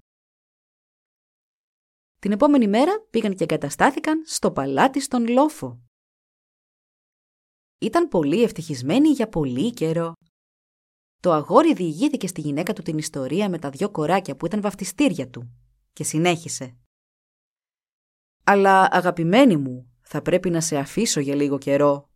Την 2.21 2.33
επόμενη 2.33 2.69
μέρα 2.69 3.00
πήγαν 3.11 3.35
και 3.35 3.45
εγκαταστάθηκαν 3.45 4.23
στο 4.27 4.53
παλάτι 4.53 5.00
στον 5.00 5.29
λόφο. 5.29 5.81
Ήταν 7.79 8.09
πολύ 8.09 8.43
ευτυχισμένοι 8.43 9.09
για 9.09 9.29
πολύ 9.29 9.71
καιρό. 9.71 10.12
Το 11.21 11.33
αγόρι 11.33 11.75
διηγήθηκε 11.75 12.27
στη 12.27 12.41
γυναίκα 12.41 12.73
του 12.73 12.83
την 12.83 12.99
ιστορία 12.99 13.49
με 13.49 13.59
τα 13.59 13.71
δυο 13.71 13.91
κοράκια 13.91 14.37
που 14.37 14.47
ήταν 14.47 14.61
βαφτιστήρια 14.61 15.29
του 15.29 15.53
και 15.93 16.05
συνέχισε. 16.05 16.77
«Αλλά 18.45 18.89
αγαπημένη 18.91 19.57
μου, 19.57 19.93
θα 20.00 20.23
πρέπει 20.23 20.50
να 20.50 20.61
σε 20.61 20.77
αφήσω 20.77 21.21
για 21.21 21.35
λίγο 21.35 21.59
καιρό. 21.59 22.09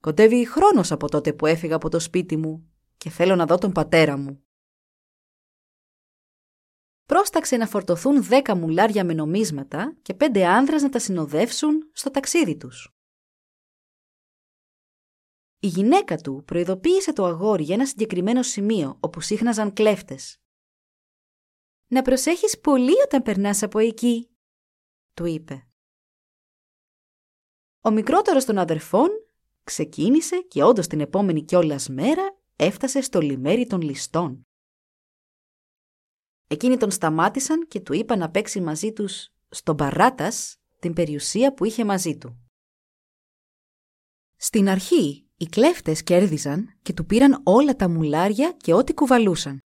Κοντεύει 0.00 0.46
χρόνος 0.46 0.92
από 0.92 1.08
τότε 1.08 1.32
που 1.32 1.46
έφυγα 1.46 1.74
από 1.74 1.88
το 1.88 1.98
σπίτι 1.98 2.36
μου 2.36 2.72
και 2.96 3.10
θέλω 3.10 3.36
να 3.36 3.46
δω 3.46 3.58
τον 3.58 3.72
πατέρα 3.72 4.16
μου». 4.16 4.42
Πρόσταξε 7.06 7.56
να 7.56 7.66
φορτωθούν 7.66 8.22
δέκα 8.24 8.56
μουλάρια 8.56 9.04
με 9.04 9.14
νομίσματα 9.14 9.96
και 10.02 10.14
πέντε 10.14 10.46
άνδρες 10.46 10.82
να 10.82 10.88
τα 10.88 10.98
συνοδεύσουν 10.98 11.90
στο 11.92 12.10
ταξίδι 12.10 12.56
τους. 12.56 12.96
Η 15.58 15.66
γυναίκα 15.66 16.16
του 16.16 16.42
προειδοποίησε 16.46 17.12
το 17.12 17.24
αγόρι 17.24 17.62
για 17.62 17.74
ένα 17.74 17.86
συγκεκριμένο 17.86 18.42
σημείο 18.42 18.96
όπου 19.00 19.20
σύχναζαν 19.20 19.72
κλέφτες. 19.72 20.40
«Να 21.86 22.02
προσέχεις 22.02 22.60
πολύ 22.60 22.94
όταν 23.04 23.22
περνάς 23.22 23.62
από 23.62 23.78
εκεί», 23.78 24.36
του 25.14 25.24
είπε. 25.24 25.66
Ο 27.80 27.90
μικρότερος 27.90 28.44
των 28.44 28.58
αδερφών 28.58 29.08
ξεκίνησε 29.64 30.40
και 30.40 30.62
όντως 30.62 30.86
την 30.86 31.00
επόμενη 31.00 31.44
κιόλας 31.44 31.88
μέρα 31.88 32.38
έφτασε 32.56 33.00
στο 33.00 33.20
λιμέρι 33.20 33.66
των 33.66 33.80
ληστών. 33.80 34.46
Εκείνοι 36.52 36.76
τον 36.76 36.90
σταμάτησαν 36.90 37.66
και 37.68 37.80
του 37.80 37.92
είπαν 37.92 38.18
να 38.18 38.30
παίξει 38.30 38.60
μαζί 38.60 38.92
τους 38.92 39.32
στον 39.48 39.76
παράτας 39.76 40.56
την 40.78 40.92
περιουσία 40.92 41.54
που 41.54 41.64
είχε 41.64 41.84
μαζί 41.84 42.18
του. 42.18 42.50
Στην 44.36 44.68
αρχή 44.68 45.26
οι 45.36 45.46
κλέφτες 45.46 46.02
κέρδιζαν 46.02 46.78
και 46.82 46.92
του 46.92 47.06
πήραν 47.06 47.40
όλα 47.44 47.76
τα 47.76 47.88
μουλάρια 47.88 48.52
και 48.52 48.72
ό,τι 48.72 48.94
κουβαλούσαν. 48.94 49.58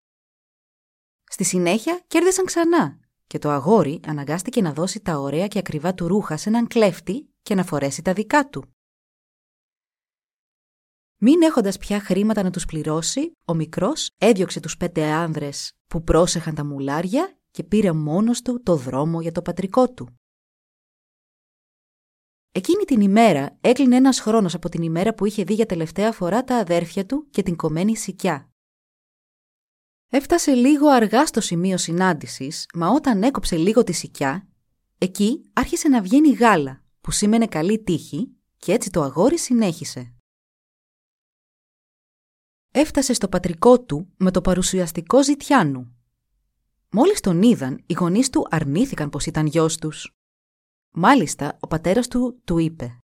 Στη 1.24 1.44
συνέχεια 1.44 2.04
κέρδισαν 2.06 2.44
ξανά 2.44 2.98
και 3.26 3.38
το 3.38 3.50
αγόρι 3.50 4.00
αναγκάστηκε 4.06 4.62
να 4.62 4.72
δώσει 4.72 5.00
τα 5.00 5.18
ωραία 5.18 5.46
και 5.46 5.58
ακριβά 5.58 5.94
του 5.94 6.08
ρούχα 6.08 6.36
σε 6.36 6.48
έναν 6.48 6.66
κλέφτη 6.66 7.28
και 7.42 7.54
να 7.54 7.64
φορέσει 7.64 8.02
τα 8.02 8.12
δικά 8.12 8.48
του. 8.48 8.75
Μην 11.18 11.42
έχοντας 11.42 11.78
πια 11.78 12.00
χρήματα 12.00 12.42
να 12.42 12.50
τους 12.50 12.64
πληρώσει, 12.64 13.32
ο 13.44 13.54
μικρός 13.54 14.10
έδιωξε 14.18 14.60
τους 14.60 14.76
πέντε 14.76 15.04
άνδρες 15.04 15.72
που 15.86 16.02
πρόσεχαν 16.02 16.54
τα 16.54 16.64
μουλάρια 16.64 17.38
και 17.50 17.64
πήρε 17.64 17.92
μόνος 17.92 18.42
του 18.42 18.62
το 18.62 18.76
δρόμο 18.76 19.20
για 19.20 19.32
το 19.32 19.42
πατρικό 19.42 19.92
του. 19.92 20.18
Εκείνη 22.52 22.84
την 22.84 23.00
ημέρα 23.00 23.58
έκλεινε 23.60 23.96
ένας 23.96 24.20
χρόνος 24.20 24.54
από 24.54 24.68
την 24.68 24.82
ημέρα 24.82 25.14
που 25.14 25.26
είχε 25.26 25.44
δει 25.44 25.54
για 25.54 25.66
τελευταία 25.66 26.12
φορά 26.12 26.44
τα 26.44 26.56
αδέρφια 26.56 27.06
του 27.06 27.26
και 27.30 27.42
την 27.42 27.56
κομμένη 27.56 27.96
σικιά. 27.96 28.50
Έφτασε 30.08 30.54
λίγο 30.54 30.88
αργά 30.88 31.26
στο 31.26 31.40
σημείο 31.40 31.76
συνάντησης, 31.76 32.66
μα 32.74 32.88
όταν 32.88 33.22
έκοψε 33.22 33.56
λίγο 33.56 33.84
τη 33.84 33.92
σικιά, 33.92 34.48
εκεί 34.98 35.50
άρχισε 35.52 35.88
να 35.88 36.02
βγαίνει 36.02 36.32
γάλα, 36.32 36.82
που 37.00 37.10
σήμαινε 37.10 37.46
καλή 37.46 37.82
τύχη 37.82 38.36
και 38.56 38.72
έτσι 38.72 38.90
το 38.90 39.02
αγόρι 39.02 39.38
συνέχισε. 39.38 40.15
Έφτασε 42.78 43.12
στο 43.12 43.28
πατρικό 43.28 43.80
του 43.80 44.12
με 44.16 44.30
το 44.30 44.40
παρουσιαστικό 44.40 45.24
ζητιάνου. 45.24 45.96
Μόλις 46.90 47.20
τον 47.20 47.42
είδαν, 47.42 47.82
οι 47.86 47.92
γονείς 47.92 48.30
του 48.30 48.46
αρνήθηκαν 48.50 49.10
πως 49.10 49.26
ήταν 49.26 49.46
γιος 49.46 49.76
τους. 49.76 50.14
Μάλιστα, 50.90 51.56
ο 51.60 51.66
πατέρας 51.66 52.08
του 52.08 52.40
του 52.44 52.58
είπε 52.58 52.98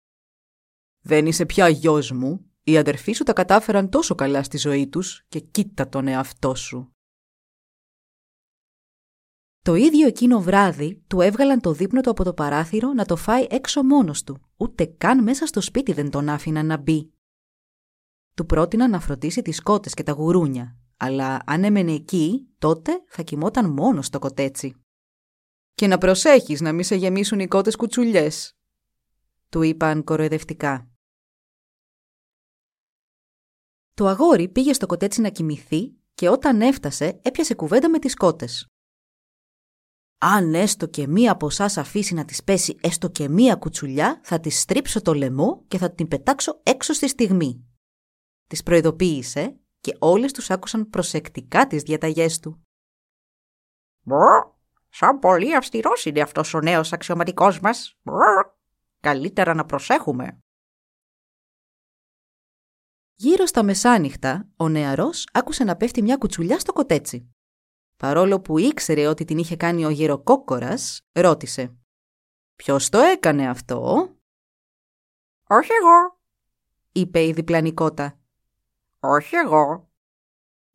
«Δεν 1.02 1.26
είσαι 1.26 1.46
πια 1.46 1.68
γιος 1.68 2.12
μου, 2.12 2.52
οι 2.64 2.78
αδερφοί 2.78 3.12
σου 3.12 3.24
τα 3.24 3.34
κατάφεραν 3.34 3.90
τόσο 3.90 4.16
καλά 4.16 4.44
στη 4.44 4.58
ζωή 4.58 4.88
τους 4.88 5.26
και 5.28 5.40
κοίτα 5.40 5.90
τον 5.90 6.08
εαυτό 6.08 6.56
σου». 6.56 6.92
Το 9.62 9.76
ίδιο 9.76 10.08
εκείνο 10.08 10.42
βράδυ 10.42 11.04
του 11.08 11.22
έβγαλαν 11.22 11.62
το 11.62 11.74
δείπνο 11.74 12.02
του 12.02 12.10
από 12.10 12.24
το 12.24 12.34
παράθυρο 12.34 12.94
να 12.94 13.06
το 13.06 13.16
φάει 13.16 13.48
έξω 13.50 13.84
μόνος 13.84 14.24
του. 14.24 14.42
Ούτε 14.58 14.86
καν 14.86 15.24
μέσα 15.24 15.46
στο 15.46 15.62
σπίτι 15.62 15.94
δεν 15.94 16.10
τον 16.10 16.30
άφηναν 16.30 16.66
να 16.66 16.78
μπει. 16.78 17.12
Του 18.42 18.48
πρότειναν 18.48 18.90
να 18.90 19.00
φροντίσει 19.00 19.42
τις 19.42 19.62
κότες 19.62 19.94
και 19.94 20.04
τα 20.04 20.12
γουρούνια, 20.12 20.78
αλλά 20.98 21.42
αν 21.46 21.64
έμενε 21.64 21.92
εκεί, 21.92 22.48
τότε 22.58 23.04
θα 23.08 23.22
κοιμόταν 23.22 23.70
μόνος 23.70 24.06
στο 24.06 24.20
κοτέτσι. 24.20 24.76
«Και 25.74 25.88
να 25.88 25.98
προσέχεις 25.98 26.62
να 26.62 26.72
μην 26.72 26.84
σε 26.84 26.96
γεμίσουν 26.96 27.40
οι 27.40 27.48
κότες 27.48 27.76
κουτσουλιές», 27.76 28.58
του 29.50 29.62
είπαν 29.62 30.04
κοροϊδευτικά. 30.04 30.90
Το 33.94 34.08
αγόρι 34.08 34.50
πήγε 34.50 34.74
στο 34.74 34.86
κοτέτσι 34.86 35.22
να 35.22 35.30
κοιμηθεί 35.30 35.96
και 36.14 36.30
όταν 36.30 36.62
έφτασε 36.62 37.20
έπιασε 37.22 37.54
κουβέντα 37.54 37.90
με 37.90 38.00
τις 38.00 38.16
κότες. 38.16 38.68
Αν 40.18 40.54
έστω 40.54 40.88
και 40.88 41.08
μία 41.08 41.32
από 41.32 41.46
εσάς 41.46 41.78
αφήσει 41.78 42.14
να 42.14 42.26
της 42.26 42.44
πέσει 42.44 42.78
έστω 42.82 43.10
και 43.10 43.30
μία 43.30 43.56
κουτσουλιά, 43.56 44.22
θα 44.24 44.40
της 44.40 44.60
στρίψω 44.60 45.02
το 45.02 45.14
λαιμό 45.14 45.64
και 45.68 45.78
θα 45.78 45.92
την 45.92 46.08
πετάξω 46.08 46.60
έξω 46.64 46.94
στη 46.94 47.08
στιγμή. 47.08 47.66
Της 48.52 48.64
προειδοποίησε 48.64 49.60
και 49.82 49.96
όλες 50.00 50.32
τους 50.32 50.50
άκουσαν 50.50 50.90
προσεκτικά 50.90 51.68
τις 51.68 51.84
διαταγές 51.84 52.40
του. 52.40 52.66
Μπρρ, 54.02 54.48
σαν 54.90 55.20
πολύ 55.20 55.56
αυστηρός 55.56 56.06
είναι 56.06 56.22
αυτός 56.22 56.54
ο 56.54 56.60
νέος 56.60 56.94
αξιωματικός 56.94 57.60
μας. 57.60 57.98
Μπρρ, 58.02 58.48
καλύτερα 59.00 59.54
να 59.54 59.66
προσέχουμε. 59.66 60.40
Γύρω 63.16 63.46
στα 63.46 63.64
μεσάνυχτα, 63.64 64.50
ο 64.56 64.70
νεαρός 64.70 65.28
άκουσε 65.34 65.64
να 65.64 65.76
πέφτει 65.76 66.02
μια 66.02 66.18
κουτσουλιά 66.18 66.60
στο 66.60 66.74
κοτέτσι. 66.74 67.34
Παρόλο 67.98 68.42
που 68.42 68.58
ήξερε 68.58 69.08
ότι 69.08 69.26
την 69.26 69.38
είχε 69.38 69.56
κάνει 69.56 69.86
ο 69.86 69.90
γεροκόκορας, 69.90 71.02
ρώτησε 71.12 71.78
«Ποιος 72.56 72.90
το 72.90 73.00
έκανε 73.00 73.50
αυτό» 73.50 74.10
Όχι 75.48 75.70
εγώ, 75.82 76.20
είπε 76.92 77.24
η 77.24 77.32
διπλανή 77.32 77.74
κότα. 77.74 78.16
Όχι 79.04 79.36
εγώ. 79.36 79.90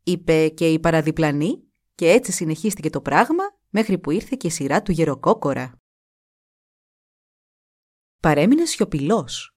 Είπε 0.02 0.48
και 0.48 0.72
η 0.72 0.80
παραδιπλανή 0.80 1.70
και 1.94 2.10
έτσι 2.10 2.32
συνεχίστηκε 2.32 2.90
το 2.90 3.00
πράγμα 3.00 3.44
μέχρι 3.70 3.98
που 3.98 4.10
ήρθε 4.10 4.36
και 4.38 4.46
η 4.46 4.50
σειρά 4.50 4.82
του 4.82 4.92
γεροκόκορα. 4.92 5.80
Παρέμεινε 8.22 8.64
σιωπηλός. 8.64 9.56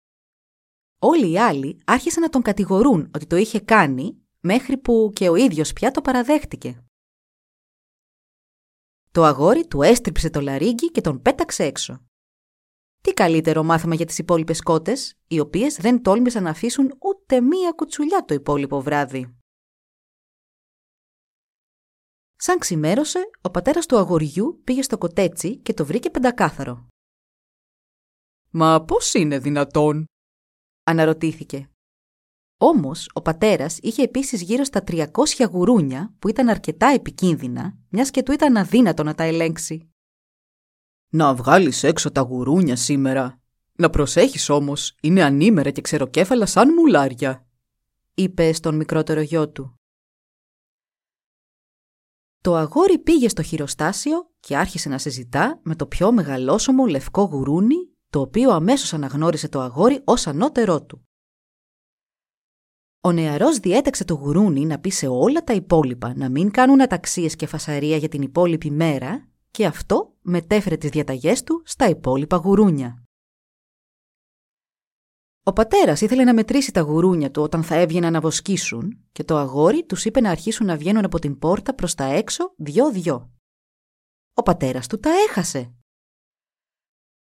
Όλοι 0.99 1.31
οι 1.31 1.39
άλλοι 1.39 1.81
άρχισαν 1.85 2.21
να 2.21 2.29
τον 2.29 2.41
κατηγορούν 2.41 3.11
ότι 3.15 3.25
το 3.25 3.35
είχε 3.35 3.59
κάνει 3.59 4.21
μέχρι 4.39 4.77
που 4.77 5.11
και 5.13 5.29
ο 5.29 5.35
ίδιος 5.35 5.73
πια 5.73 5.91
το 5.91 6.01
παραδέχτηκε. 6.01 6.83
Το 9.11 9.23
αγόρι 9.23 9.67
του 9.67 9.81
έστριψε 9.81 10.29
το 10.29 10.41
λαρίγκι 10.41 10.91
και 10.91 11.01
τον 11.01 11.21
πέταξε 11.21 11.63
έξω. 11.63 12.08
Τι 13.01 13.13
καλύτερο 13.13 13.63
μάθημα 13.63 13.95
για 13.95 14.05
τις 14.05 14.17
υπόλοιπες 14.17 14.61
κότες, 14.61 15.17
οι 15.27 15.39
οποίες 15.39 15.75
δεν 15.75 16.01
τόλμησαν 16.01 16.43
να 16.43 16.49
αφήσουν 16.49 16.95
ούτε 16.99 17.41
μία 17.41 17.71
κουτσουλιά 17.71 18.25
το 18.25 18.33
υπόλοιπο 18.33 18.81
βράδυ. 18.81 19.33
Σαν 22.35 22.59
ξημέρωσε, 22.59 23.19
ο 23.41 23.49
πατέρας 23.49 23.85
του 23.85 23.97
αγοριού 23.97 24.61
πήγε 24.63 24.81
στο 24.81 24.97
κοτέτσι 24.97 25.57
και 25.57 25.73
το 25.73 25.85
βρήκε 25.85 26.09
πεντακάθαρο. 26.09 26.87
Μα 28.49 28.83
πώς 28.83 29.13
είναι 29.13 29.39
δυνατόν; 29.39 30.05
Αναρωτήθηκε. 30.83 31.69
Όμως, 32.57 33.09
ο 33.13 33.21
πατέρας 33.21 33.77
είχε 33.81 34.03
επίσης 34.03 34.41
γύρω 34.41 34.63
στα 34.63 34.83
300 34.87 35.49
γουρούνια 35.51 36.13
που 36.19 36.29
ήταν 36.29 36.49
αρκετά 36.49 36.87
επικίνδυνα, 36.87 37.77
μιας 37.89 38.11
και 38.11 38.23
του 38.23 38.31
ήταν 38.31 38.57
αδύνατο 38.57 39.03
να 39.03 39.15
τα 39.15 39.23
ελέγξει. 39.23 39.89
Να 41.11 41.35
βγάλεις 41.35 41.83
έξω 41.83 42.11
τα 42.11 42.21
γουρούνια 42.21 42.75
σήμερα. 42.75 43.41
Να 43.73 43.89
προσέχεις 43.89 44.49
όμως, 44.49 44.95
είναι 45.01 45.23
ανήμερα 45.23 45.71
και 45.71 45.81
ξεροκέφαλα 45.81 46.45
σαν 46.45 46.73
μουλάρια. 46.73 47.47
είπε 48.13 48.53
στον 48.53 48.75
μικρότερο 48.75 49.21
γιο 49.21 49.49
του. 49.49 49.79
Το 52.41 52.55
αγόρι 52.55 52.99
πήγε 52.99 53.29
στο 53.29 53.41
χειροστάσιο 53.41 54.31
και 54.39 54.57
άρχισε 54.57 54.89
να 54.89 54.97
συζητά 54.97 55.59
με 55.63 55.75
το 55.75 55.85
πιο 55.85 56.11
μεγαλόσωμο 56.11 56.85
λευκό 56.85 57.21
γουρούνι, 57.23 57.75
το 58.09 58.19
οποίο 58.19 58.51
αμέσως 58.51 58.93
αναγνώρισε 58.93 59.49
το 59.49 59.59
αγόρι 59.59 60.01
ως 60.03 60.27
ανώτερό 60.27 60.83
του. 60.83 61.07
Ο 63.01 63.11
νεαρός 63.11 63.57
διέταξε 63.57 64.05
το 64.05 64.13
γουρούνι 64.13 64.65
να 64.65 64.79
πει 64.79 64.89
σε 64.89 65.07
όλα 65.07 65.43
τα 65.43 65.53
υπόλοιπα 65.53 66.13
να 66.15 66.29
μην 66.29 66.51
κάνουν 66.51 66.81
αταξίες 66.81 67.35
και 67.35 67.47
φασαρία 67.47 67.97
για 67.97 68.09
την 68.09 68.21
υπόλοιπη 68.21 68.71
μέρα 68.71 69.28
και 69.51 69.65
αυτό 69.65 70.15
μετέφερε 70.21 70.77
τις 70.77 70.89
διαταγές 70.89 71.43
του 71.43 71.61
στα 71.65 71.89
υπόλοιπα 71.89 72.37
γουρούνια. 72.37 73.03
Ο 75.43 75.53
πατέρας 75.53 76.01
ήθελε 76.01 76.23
να 76.23 76.33
μετρήσει 76.33 76.71
τα 76.71 76.81
γουρούνια 76.81 77.31
του 77.31 77.41
όταν 77.41 77.63
θα 77.63 77.75
έβγαιναν 77.75 78.11
να 78.11 78.21
βοσκήσουν 78.21 79.05
και 79.11 79.23
το 79.23 79.37
αγόρι 79.37 79.85
τους 79.85 80.05
είπε 80.05 80.21
να 80.21 80.29
αρχίσουν 80.29 80.65
να 80.65 80.77
βγαίνουν 80.77 81.05
από 81.05 81.19
την 81.19 81.39
πόρτα 81.39 81.75
προς 81.75 81.95
τα 81.95 82.03
έξω 82.03 82.53
δυο-δυο. 82.57 83.31
Ο 84.33 84.41
πατέρας 84.41 84.87
του 84.87 84.99
τα 84.99 85.09
έχασε. 85.09 85.73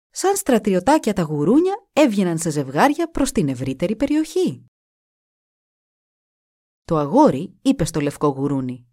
Σαν 0.09 0.35
στρατιωτάκια 0.35 1.13
τα 1.13 1.21
γουρούνια 1.21 1.87
έβγαιναν 1.93 2.37
σε 2.37 2.49
ζευγάρια 2.49 3.11
προς 3.11 3.31
την 3.31 3.49
ευρύτερη 3.49 3.95
περιοχή. 3.95 4.65
Το 6.83 6.97
αγόρι 6.97 7.57
είπε 7.61 7.85
στο 7.85 7.99
λευκό 7.99 8.27
γουρούνι 8.27 8.87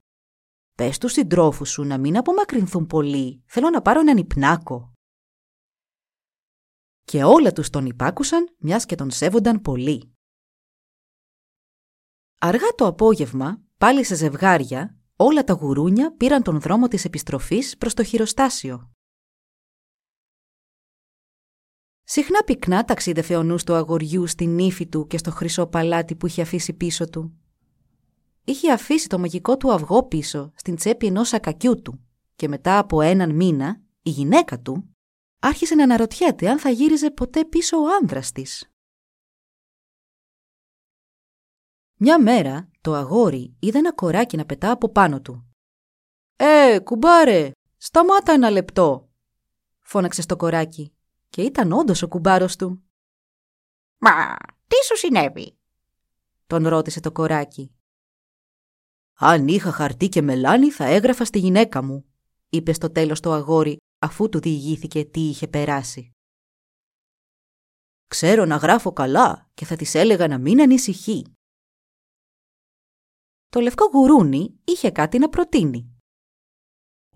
«Πες 0.82 0.98
τους 0.98 1.12
συντρόφους 1.12 1.70
σου 1.70 1.82
να 1.82 1.98
μην 1.98 2.16
απομακρυνθούν 2.16 2.86
πολύ, 2.86 3.42
θέλω 3.46 3.70
να 3.70 3.82
πάρω 3.82 4.00
έναν 4.00 4.16
υπνάκο». 4.16 4.92
Και 7.04 7.24
όλα 7.24 7.52
τους 7.52 7.70
τον 7.70 7.86
υπάκουσαν, 7.86 8.54
μιας 8.58 8.86
και 8.86 8.94
τον 8.94 9.10
σέβονταν 9.10 9.60
πολύ. 9.60 10.16
Αργά 12.38 12.68
το 12.74 12.86
απόγευμα, 12.86 13.62
πάλι 13.76 14.04
σε 14.04 14.14
ζευγάρια, 14.14 14.96
όλα 15.16 15.44
τα 15.44 15.52
γουρούνια 15.52 16.14
πήραν 16.16 16.42
τον 16.42 16.60
δρόμο 16.60 16.88
της 16.88 17.04
επιστροφής 17.04 17.76
προς 17.76 17.94
το 17.94 18.04
χειροστάσιο. 18.04 18.90
Συχνά 22.02 22.42
πυκνά 22.44 22.84
ταξίδευε 22.84 23.36
ο 23.36 23.42
νους 23.42 23.64
του 23.64 23.74
αγοριού 23.74 24.26
στην 24.26 24.58
ύφη 24.58 24.86
του 24.86 25.06
και 25.06 25.18
στο 25.18 25.30
χρυσό 25.30 25.66
παλάτι 25.66 26.14
που 26.14 26.26
είχε 26.26 26.42
αφήσει 26.42 26.72
πίσω 26.72 27.08
του. 27.08 27.41
Είχε 28.44 28.72
αφήσει 28.72 29.08
το 29.08 29.18
μαγικό 29.18 29.56
του 29.56 29.72
αυγό 29.72 30.06
πίσω 30.06 30.52
στην 30.56 30.76
τσέπη 30.76 31.06
ενός 31.06 31.28
σακακιού 31.28 31.82
του 31.82 32.06
και 32.36 32.48
μετά 32.48 32.78
από 32.78 33.00
έναν 33.00 33.34
μήνα 33.34 33.80
η 34.02 34.10
γυναίκα 34.10 34.60
του 34.60 34.96
άρχισε 35.38 35.74
να 35.74 35.82
αναρωτιέται 35.82 36.50
αν 36.50 36.58
θα 36.58 36.70
γύριζε 36.70 37.10
ποτέ 37.10 37.44
πίσω 37.44 37.76
ο 37.76 37.86
άνδρας 38.00 38.32
της. 38.32 38.70
Μια 41.96 42.22
μέρα 42.22 42.70
το 42.80 42.94
αγόρι 42.94 43.56
είδε 43.58 43.78
ένα 43.78 43.92
κοράκι 43.92 44.36
να 44.36 44.46
πετά 44.46 44.70
από 44.70 44.88
πάνω 44.88 45.20
του. 45.20 45.46
«Ε, 46.36 46.78
κουμπάρε, 46.84 47.50
σταμάτα 47.76 48.32
ένα 48.32 48.50
λεπτό», 48.50 49.10
φώναξε 49.80 50.22
στο 50.22 50.36
κοράκι 50.36 50.94
και 51.28 51.42
ήταν 51.42 51.72
όντως 51.72 52.02
ο 52.02 52.08
κουμπάρος 52.08 52.56
του. 52.56 52.82
Μα 53.98 54.36
τι 54.66 54.76
σου 54.86 54.96
συνέβη; 54.96 55.58
Τον 56.46 56.68
ρώτησε 56.68 57.00
το 57.00 57.12
κοράκι. 57.12 57.74
Αν 59.14 59.48
είχα 59.48 59.72
χαρτί 59.72 60.08
και 60.08 60.22
μελάνι 60.22 60.70
θα 60.70 60.84
έγραφα 60.84 61.24
στη 61.24 61.38
γυναίκα 61.38 61.82
μου, 61.82 62.04
είπε 62.48 62.72
στο 62.72 62.90
τέλος 62.90 63.20
το 63.20 63.32
αγόρι 63.32 63.76
αφού 63.98 64.28
του 64.28 64.40
διηγήθηκε 64.40 65.04
τι 65.04 65.20
είχε 65.20 65.48
περάσει. 65.48 66.10
Ξέρω 68.06 68.44
να 68.44 68.56
γράφω 68.56 68.92
καλά 68.92 69.50
και 69.54 69.64
θα 69.64 69.76
της 69.76 69.94
έλεγα 69.94 70.28
να 70.28 70.38
μην 70.38 70.60
ανησυχεί. 70.60 71.24
Το 73.48 73.60
λευκό 73.60 73.84
γουρούνι 73.92 74.60
είχε 74.64 74.90
κάτι 74.90 75.18
να 75.18 75.28
προτείνει. 75.28 75.96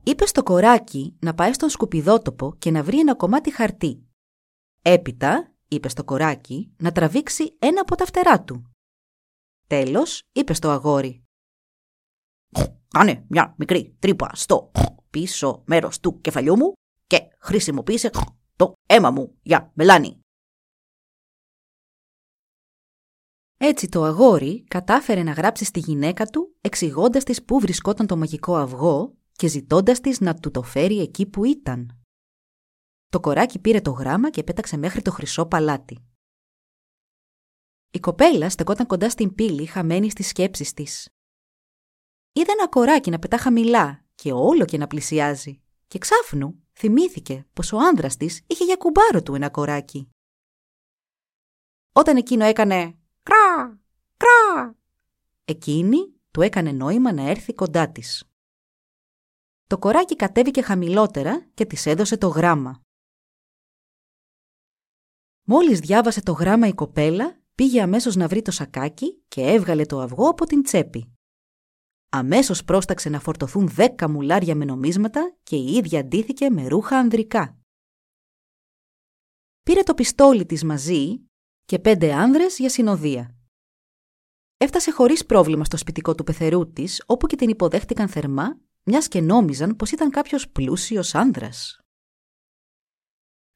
Είπε 0.03 0.27
στο 0.27 0.43
κοράκι 0.43 1.17
να 1.21 1.35
πάει 1.35 1.53
στον 1.53 1.69
σκουπιδότοπο 1.69 2.57
και 2.59 2.71
να 2.71 2.83
βρει 2.83 2.99
ένα 2.99 3.15
κομμάτι 3.15 3.51
χαρτί. 3.51 4.07
Έπειτα, 4.83 5.55
είπε 5.69 5.89
στο 5.89 6.05
κοράκι, 6.05 6.75
να 6.77 6.93
τραβήξει 6.93 7.57
ένα 7.59 7.81
από 7.81 7.97
τα 7.97 8.05
φτερά 8.05 8.45
του. 8.45 8.71
Τέλος, 9.67 10.23
είπε 10.33 10.53
στο 10.53 10.71
αγόρι. 10.71 11.26
Κάνε 12.89 13.25
μια 13.29 13.55
μικρή 13.59 13.97
τρύπα 13.99 14.31
στο 14.35 14.71
πίσω 15.11 15.63
μέρος 15.67 16.01
του 16.01 16.21
κεφαλιού 16.21 16.57
μου 16.57 16.73
και 17.07 17.19
χρησιμοποίησε 17.39 18.11
το 18.57 18.73
αίμα 18.87 19.11
μου 19.11 19.39
για 19.43 19.71
μελάνι. 19.75 20.21
Έτσι 23.59 23.89
το 23.89 24.03
αγόρι 24.03 24.65
κατάφερε 24.65 25.23
να 25.23 25.33
γράψει 25.33 25.65
στη 25.65 25.81
γυναίκα 25.81 26.27
του 26.27 26.57
εξηγώντας 26.61 27.25
της 27.25 27.45
πού 27.45 27.61
βρισκόταν 27.61 28.07
το 28.07 28.17
μαγικό 28.17 28.57
αυγό 28.57 29.17
και 29.33 29.49
ζητώντας 29.49 30.01
της 30.01 30.21
να 30.21 30.35
του 30.35 30.51
το 30.51 30.63
φέρει 30.63 31.01
εκεί 31.01 31.27
που 31.27 31.45
ήταν. 31.45 32.01
Το 33.09 33.21
κοράκι 33.21 33.59
πήρε 33.59 33.81
το 33.81 33.91
γράμμα 33.91 34.31
και 34.31 34.43
πέταξε 34.43 34.77
μέχρι 34.77 35.03
το 35.03 35.11
χρυσό 35.11 35.47
παλάτι. 35.47 36.05
Η 37.91 38.01
κοπέλα 38.01 38.51
στεκόταν 38.51 38.87
κοντά 38.87 39.11
στην 39.11 39.35
πύλη 39.35 39.67
χαμένη 39.67 40.11
στις 40.11 40.29
σκέψεις 40.29 40.73
της. 40.73 41.09
Είδε 42.37 42.53
ένα 42.53 42.69
κοράκι 42.69 43.11
να 43.11 43.19
πετά 43.19 43.39
χαμηλά 43.39 44.05
και 44.15 44.33
όλο 44.33 44.65
και 44.65 44.79
να 44.79 44.87
πλησιάζει 44.87 45.63
και 45.87 45.99
ξάφνου 45.99 46.63
θυμήθηκε 46.73 47.47
πως 47.53 47.73
ο 47.73 47.79
άνδρας 47.79 48.17
της 48.17 48.43
είχε 48.47 48.65
για 48.65 48.77
κουμπάρο 48.77 49.23
του 49.23 49.35
ένα 49.35 49.51
κοράκι. 49.51 50.11
Όταν 51.93 52.17
εκείνο 52.17 52.45
έκανε 52.45 52.99
Κρά, 53.23 53.81
κρά. 54.17 54.77
Εκείνη 55.45 56.15
του 56.31 56.41
έκανε 56.41 56.73
νόημα 56.73 57.13
να 57.13 57.23
έρθει 57.23 57.55
κοντά 57.55 57.91
της. 57.91 58.25
Το 59.67 59.79
κοράκι 59.79 60.17
κατέβηκε 60.17 60.63
χαμηλότερα 60.63 61.47
και 61.55 61.67
της 61.67 61.87
έδωσε 61.87 62.17
το 62.17 62.29
γράμμα. 62.29 62.81
Μόλις 65.43 65.81
διάβασε 65.81 66.23
το 66.23 66.33
γράμμα 66.33 66.67
η 66.67 66.75
κοπέλα, 66.75 67.41
πήγε 67.55 67.83
αμέσως 67.83 68.17
να 68.17 68.29
βρει 68.29 68.43
το 68.43 68.51
σακάκι 68.51 69.23
και 69.29 69.43
έβγαλε 69.43 69.87
το 69.87 70.01
αυγό 70.01 70.29
από 70.29 70.47
την 70.47 70.63
τσέπη. 70.63 71.16
Αμέσως 72.09 72.65
πρόσταξε 72.65 73.09
να 73.09 73.21
φορτωθούν 73.21 73.69
δέκα 73.69 74.09
μουλάρια 74.09 74.55
με 74.55 74.65
νομίσματα 74.65 75.37
και 75.43 75.57
η 75.57 75.73
ίδια 75.73 76.01
αντίθηκε 76.01 76.51
με 76.51 76.69
ρούχα 76.69 76.99
ανδρικά. 76.99 77.59
Πήρε 79.63 79.83
το 79.83 79.95
πιστόλι 79.95 80.47
της 80.47 80.65
μαζί 80.65 81.27
και 81.65 81.79
πέντε 81.79 82.13
άνδρες 82.13 82.59
για 82.59 82.69
συνοδεία. 82.69 83.37
Έφτασε 84.57 84.91
χωρίς 84.91 85.27
πρόβλημα 85.27 85.65
στο 85.65 85.77
σπιτικό 85.77 86.15
του 86.15 86.25
πεθερού 86.25 86.73
της, 86.73 87.03
όπου 87.07 87.27
και 87.27 87.37
την 87.37 87.49
υποδέχτηκαν 87.49 88.09
θερμά, 88.09 88.61
μιας 88.83 89.09
και 89.09 89.21
νόμιζαν 89.21 89.77
πως 89.77 89.91
ήταν 89.91 90.11
κάποιος 90.11 90.49
πλούσιος 90.49 91.15
άνδρας. 91.15 91.81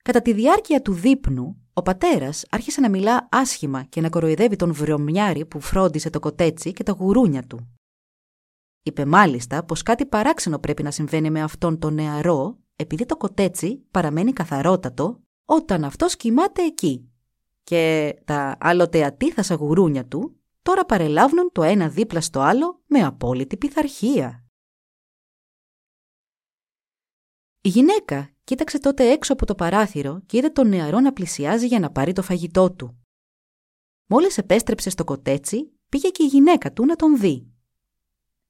Κατά 0.02 0.22
τη 0.22 0.32
διάρκεια 0.32 0.82
του 0.82 0.92
δείπνου, 0.92 1.68
ο 1.72 1.82
πατέρας 1.82 2.44
άρχισε 2.50 2.80
να 2.80 2.90
μιλά 2.90 3.28
άσχημα 3.30 3.82
και 3.84 4.00
να 4.00 4.08
κοροϊδεύει 4.08 4.56
τον 4.56 4.72
βρωμιάρη 4.72 5.46
που 5.46 5.60
φρόντισε 5.60 6.10
το 6.10 6.20
κοτέτσι 6.20 6.72
και 6.72 6.82
τα 6.82 6.92
γουρούνια 6.92 7.46
του. 7.46 7.79
Είπε 8.82 9.04
μάλιστα 9.04 9.64
πως 9.64 9.82
κάτι 9.82 10.06
παράξενο 10.06 10.58
πρέπει 10.58 10.82
να 10.82 10.90
συμβαίνει 10.90 11.30
με 11.30 11.42
αυτόν 11.42 11.78
τον 11.78 11.94
νεαρό, 11.94 12.58
επειδή 12.76 13.06
το 13.06 13.16
κοτέτσι 13.16 13.86
παραμένει 13.90 14.32
καθαρότατο 14.32 15.22
όταν 15.44 15.84
αυτός 15.84 16.16
κοιμάται 16.16 16.62
εκεί. 16.62 17.10
Και 17.62 18.14
τα 18.24 18.56
άλλοτε 18.60 19.04
ατίθασα 19.04 19.54
γουρούνια 19.54 20.06
του 20.06 20.40
τώρα 20.62 20.84
παρελάβουν 20.84 21.50
το 21.52 21.62
ένα 21.62 21.88
δίπλα 21.88 22.20
στο 22.20 22.40
άλλο 22.40 22.82
με 22.86 23.00
απόλυτη 23.00 23.56
πειθαρχία. 23.56 24.44
Η 27.60 27.68
γυναίκα 27.68 28.30
κοίταξε 28.44 28.78
τότε 28.78 29.10
έξω 29.10 29.32
από 29.32 29.46
το 29.46 29.54
παράθυρο 29.54 30.22
και 30.26 30.36
είδε 30.36 30.48
τον 30.48 30.68
νεαρό 30.68 31.00
να 31.00 31.12
πλησιάζει 31.12 31.66
για 31.66 31.78
να 31.78 31.90
πάρει 31.90 32.12
το 32.12 32.22
φαγητό 32.22 32.72
του. 32.72 33.04
Μόλις 34.06 34.38
επέστρεψε 34.38 34.90
στο 34.90 35.04
κοτέτσι, 35.04 35.72
πήγε 35.88 36.08
και 36.08 36.22
η 36.22 36.26
γυναίκα 36.26 36.72
του 36.72 36.84
να 36.84 36.96
τον 36.96 37.18
δει. 37.18 37.52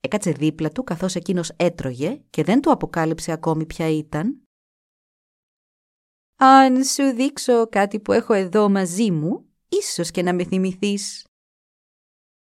Έκατσε 0.00 0.30
δίπλα 0.30 0.70
του 0.70 0.84
καθώς 0.84 1.14
εκείνος 1.14 1.52
έτρωγε 1.56 2.22
και 2.30 2.44
δεν 2.44 2.60
του 2.60 2.70
αποκάλυψε 2.70 3.32
ακόμη 3.32 3.66
ποια 3.66 3.88
ήταν. 3.88 4.42
«Αν 6.36 6.84
σου 6.84 7.14
δείξω 7.14 7.68
κάτι 7.68 8.00
που 8.00 8.12
έχω 8.12 8.32
εδώ 8.32 8.68
μαζί 8.68 9.10
μου, 9.10 9.48
ίσως 9.68 10.10
και 10.10 10.22
να 10.22 10.34
με 10.34 10.44
θυμηθείς», 10.44 11.26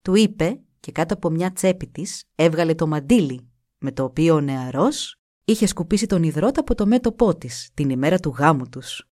του 0.02 0.16
είπε 0.16 0.64
και 0.80 0.92
κάτω 0.92 1.14
από 1.14 1.30
μια 1.30 1.52
τσέπη 1.52 1.88
της 1.88 2.24
έβγαλε 2.36 2.76
το 2.76 2.88
μαντίλι 2.88 3.50
με 3.78 3.92
το 3.92 4.04
οποίο 4.04 4.36
ο 4.36 4.42
νεαρός 4.42 5.20
είχε 5.46 5.66
σκουπίσει 5.66 6.06
τον 6.06 6.24
υδρότα 6.24 6.60
από 6.60 6.76
το 6.76 6.86
μέτωπό 6.86 7.38
της 7.38 7.70
την 7.74 7.90
ημέρα 7.90 8.20
του 8.20 8.30
γάμου 8.30 8.70
τους. 8.70 9.10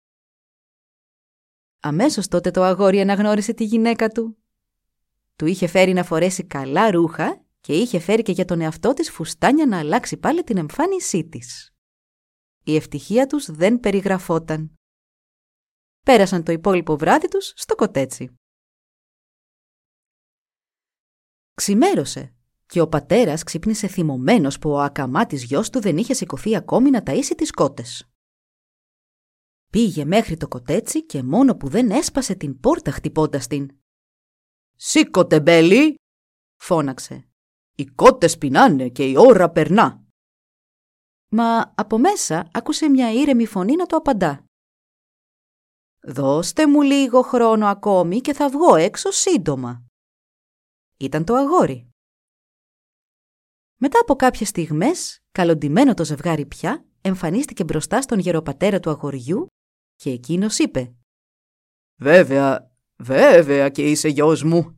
Αμέσως 1.80 2.28
τότε 2.28 2.50
το 2.50 2.62
αγόρι 2.62 3.00
αναγνώρισε 3.00 3.52
τη 3.52 3.64
γυναίκα 3.64 4.08
του. 4.08 4.36
Του 5.36 5.46
είχε 5.46 5.66
φέρει 5.66 5.92
να 5.92 6.04
φορέσει 6.04 6.44
καλά 6.44 6.90
ρούχα 6.90 7.44
και 7.60 7.72
είχε 7.72 7.98
φέρει 7.98 8.22
και 8.22 8.32
για 8.32 8.44
τον 8.44 8.60
εαυτό 8.60 8.92
της 8.92 9.10
φουστάνια 9.10 9.66
να 9.66 9.78
αλλάξει 9.78 10.16
πάλι 10.16 10.42
την 10.42 10.56
εμφάνισή 10.56 11.28
της. 11.28 11.70
Η 12.64 12.76
ευτυχία 12.76 13.26
τους 13.26 13.50
δεν 13.50 13.80
περιγραφόταν. 13.80 14.74
Πέρασαν 16.04 16.44
το 16.44 16.52
υπόλοιπο 16.52 16.96
βράδυ 16.96 17.28
τους 17.28 17.52
στο 17.56 17.74
κοτέτσι. 17.74 18.34
Ξημέρωσε 21.54 22.34
και 22.66 22.80
ο 22.80 22.88
πατέρας 22.88 23.42
ξύπνησε 23.42 23.88
θυμωμένος 23.88 24.58
που 24.58 24.70
ο 24.70 24.80
ακαμάτης 24.80 25.44
γιος 25.44 25.70
του 25.70 25.80
δεν 25.80 25.96
είχε 25.96 26.14
σηκωθεί 26.14 26.56
ακόμη 26.56 26.90
να 26.90 27.02
ταΐσει 27.06 27.34
τις 27.36 27.50
κότες. 27.50 28.04
Πήγε 29.70 30.04
μέχρι 30.04 30.36
το 30.36 30.48
κοτέτσι 30.48 31.06
και 31.06 31.22
μόνο 31.22 31.56
που 31.56 31.68
δεν 31.68 31.90
έσπασε 31.90 32.34
την 32.34 32.60
πόρτα 32.60 32.90
χτυπώντας 32.90 33.46
την. 33.46 33.80
«Σήκωτε, 34.76 35.40
Μπέλη!» 35.40 35.94
φώναξε. 36.56 37.29
«Οι 37.80 37.86
κότες 37.86 38.38
πεινάνε 38.38 38.88
και 38.88 39.04
η 39.04 39.16
ώρα 39.16 39.50
περνά». 39.50 40.04
Μα 41.28 41.72
από 41.76 41.98
μέσα 41.98 42.48
άκουσε 42.52 42.88
μια 42.88 43.12
ήρεμη 43.12 43.46
φωνή 43.46 43.76
να 43.76 43.86
το 43.86 43.96
απαντά. 43.96 44.44
«Δώστε 46.00 46.66
μου 46.66 46.82
λίγο 46.82 47.22
χρόνο 47.22 47.66
ακόμη 47.66 48.20
και 48.20 48.32
θα 48.32 48.48
βγω 48.48 48.74
έξω 48.74 49.10
σύντομα». 49.10 49.84
Ήταν 50.96 51.24
το 51.24 51.34
αγόρι. 51.34 51.90
Μετά 53.76 53.98
από 54.00 54.16
κάποιες 54.16 54.48
στιγμές, 54.48 55.18
καλοντημένο 55.32 55.94
το 55.94 56.04
ζευγάρι 56.04 56.46
πια, 56.46 56.84
εμφανίστηκε 57.00 57.64
μπροστά 57.64 58.02
στον 58.02 58.18
γεροπατέρα 58.18 58.80
του 58.80 58.90
αγοριού 58.90 59.46
και 59.94 60.10
εκείνος 60.10 60.58
είπε 60.58 60.94
«Βέβαια, 61.96 62.72
βέβαια 62.96 63.68
και 63.68 63.90
είσαι 63.90 64.08
γιος 64.08 64.42
μου». 64.42 64.74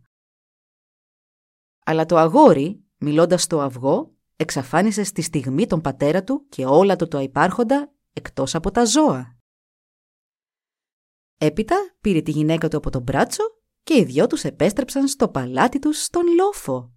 Αλλά 1.84 2.06
το 2.06 2.16
αγόρι, 2.16 2.81
μιλώντας 3.02 3.42
στο 3.42 3.60
αυγό, 3.60 4.14
εξαφάνισε 4.36 5.04
στη 5.04 5.22
στιγμή 5.22 5.66
τον 5.66 5.80
πατέρα 5.80 6.24
του 6.24 6.46
και 6.48 6.64
όλα 6.64 6.96
το 6.96 7.08
το 7.08 7.18
υπάρχοντα 7.18 7.92
εκτός 8.12 8.54
από 8.54 8.70
τα 8.70 8.84
ζώα. 8.84 9.36
Έπειτα 11.38 11.76
πήρε 12.00 12.20
τη 12.20 12.30
γυναίκα 12.30 12.68
του 12.68 12.76
από 12.76 12.90
τον 12.90 13.02
μπράτσο 13.02 13.42
και 13.82 13.96
οι 13.98 14.04
δυο 14.04 14.26
τους 14.26 14.44
επέστρεψαν 14.44 15.08
στο 15.08 15.28
παλάτι 15.28 15.78
τους 15.78 16.02
στον 16.02 16.22
λόφο. 16.34 16.92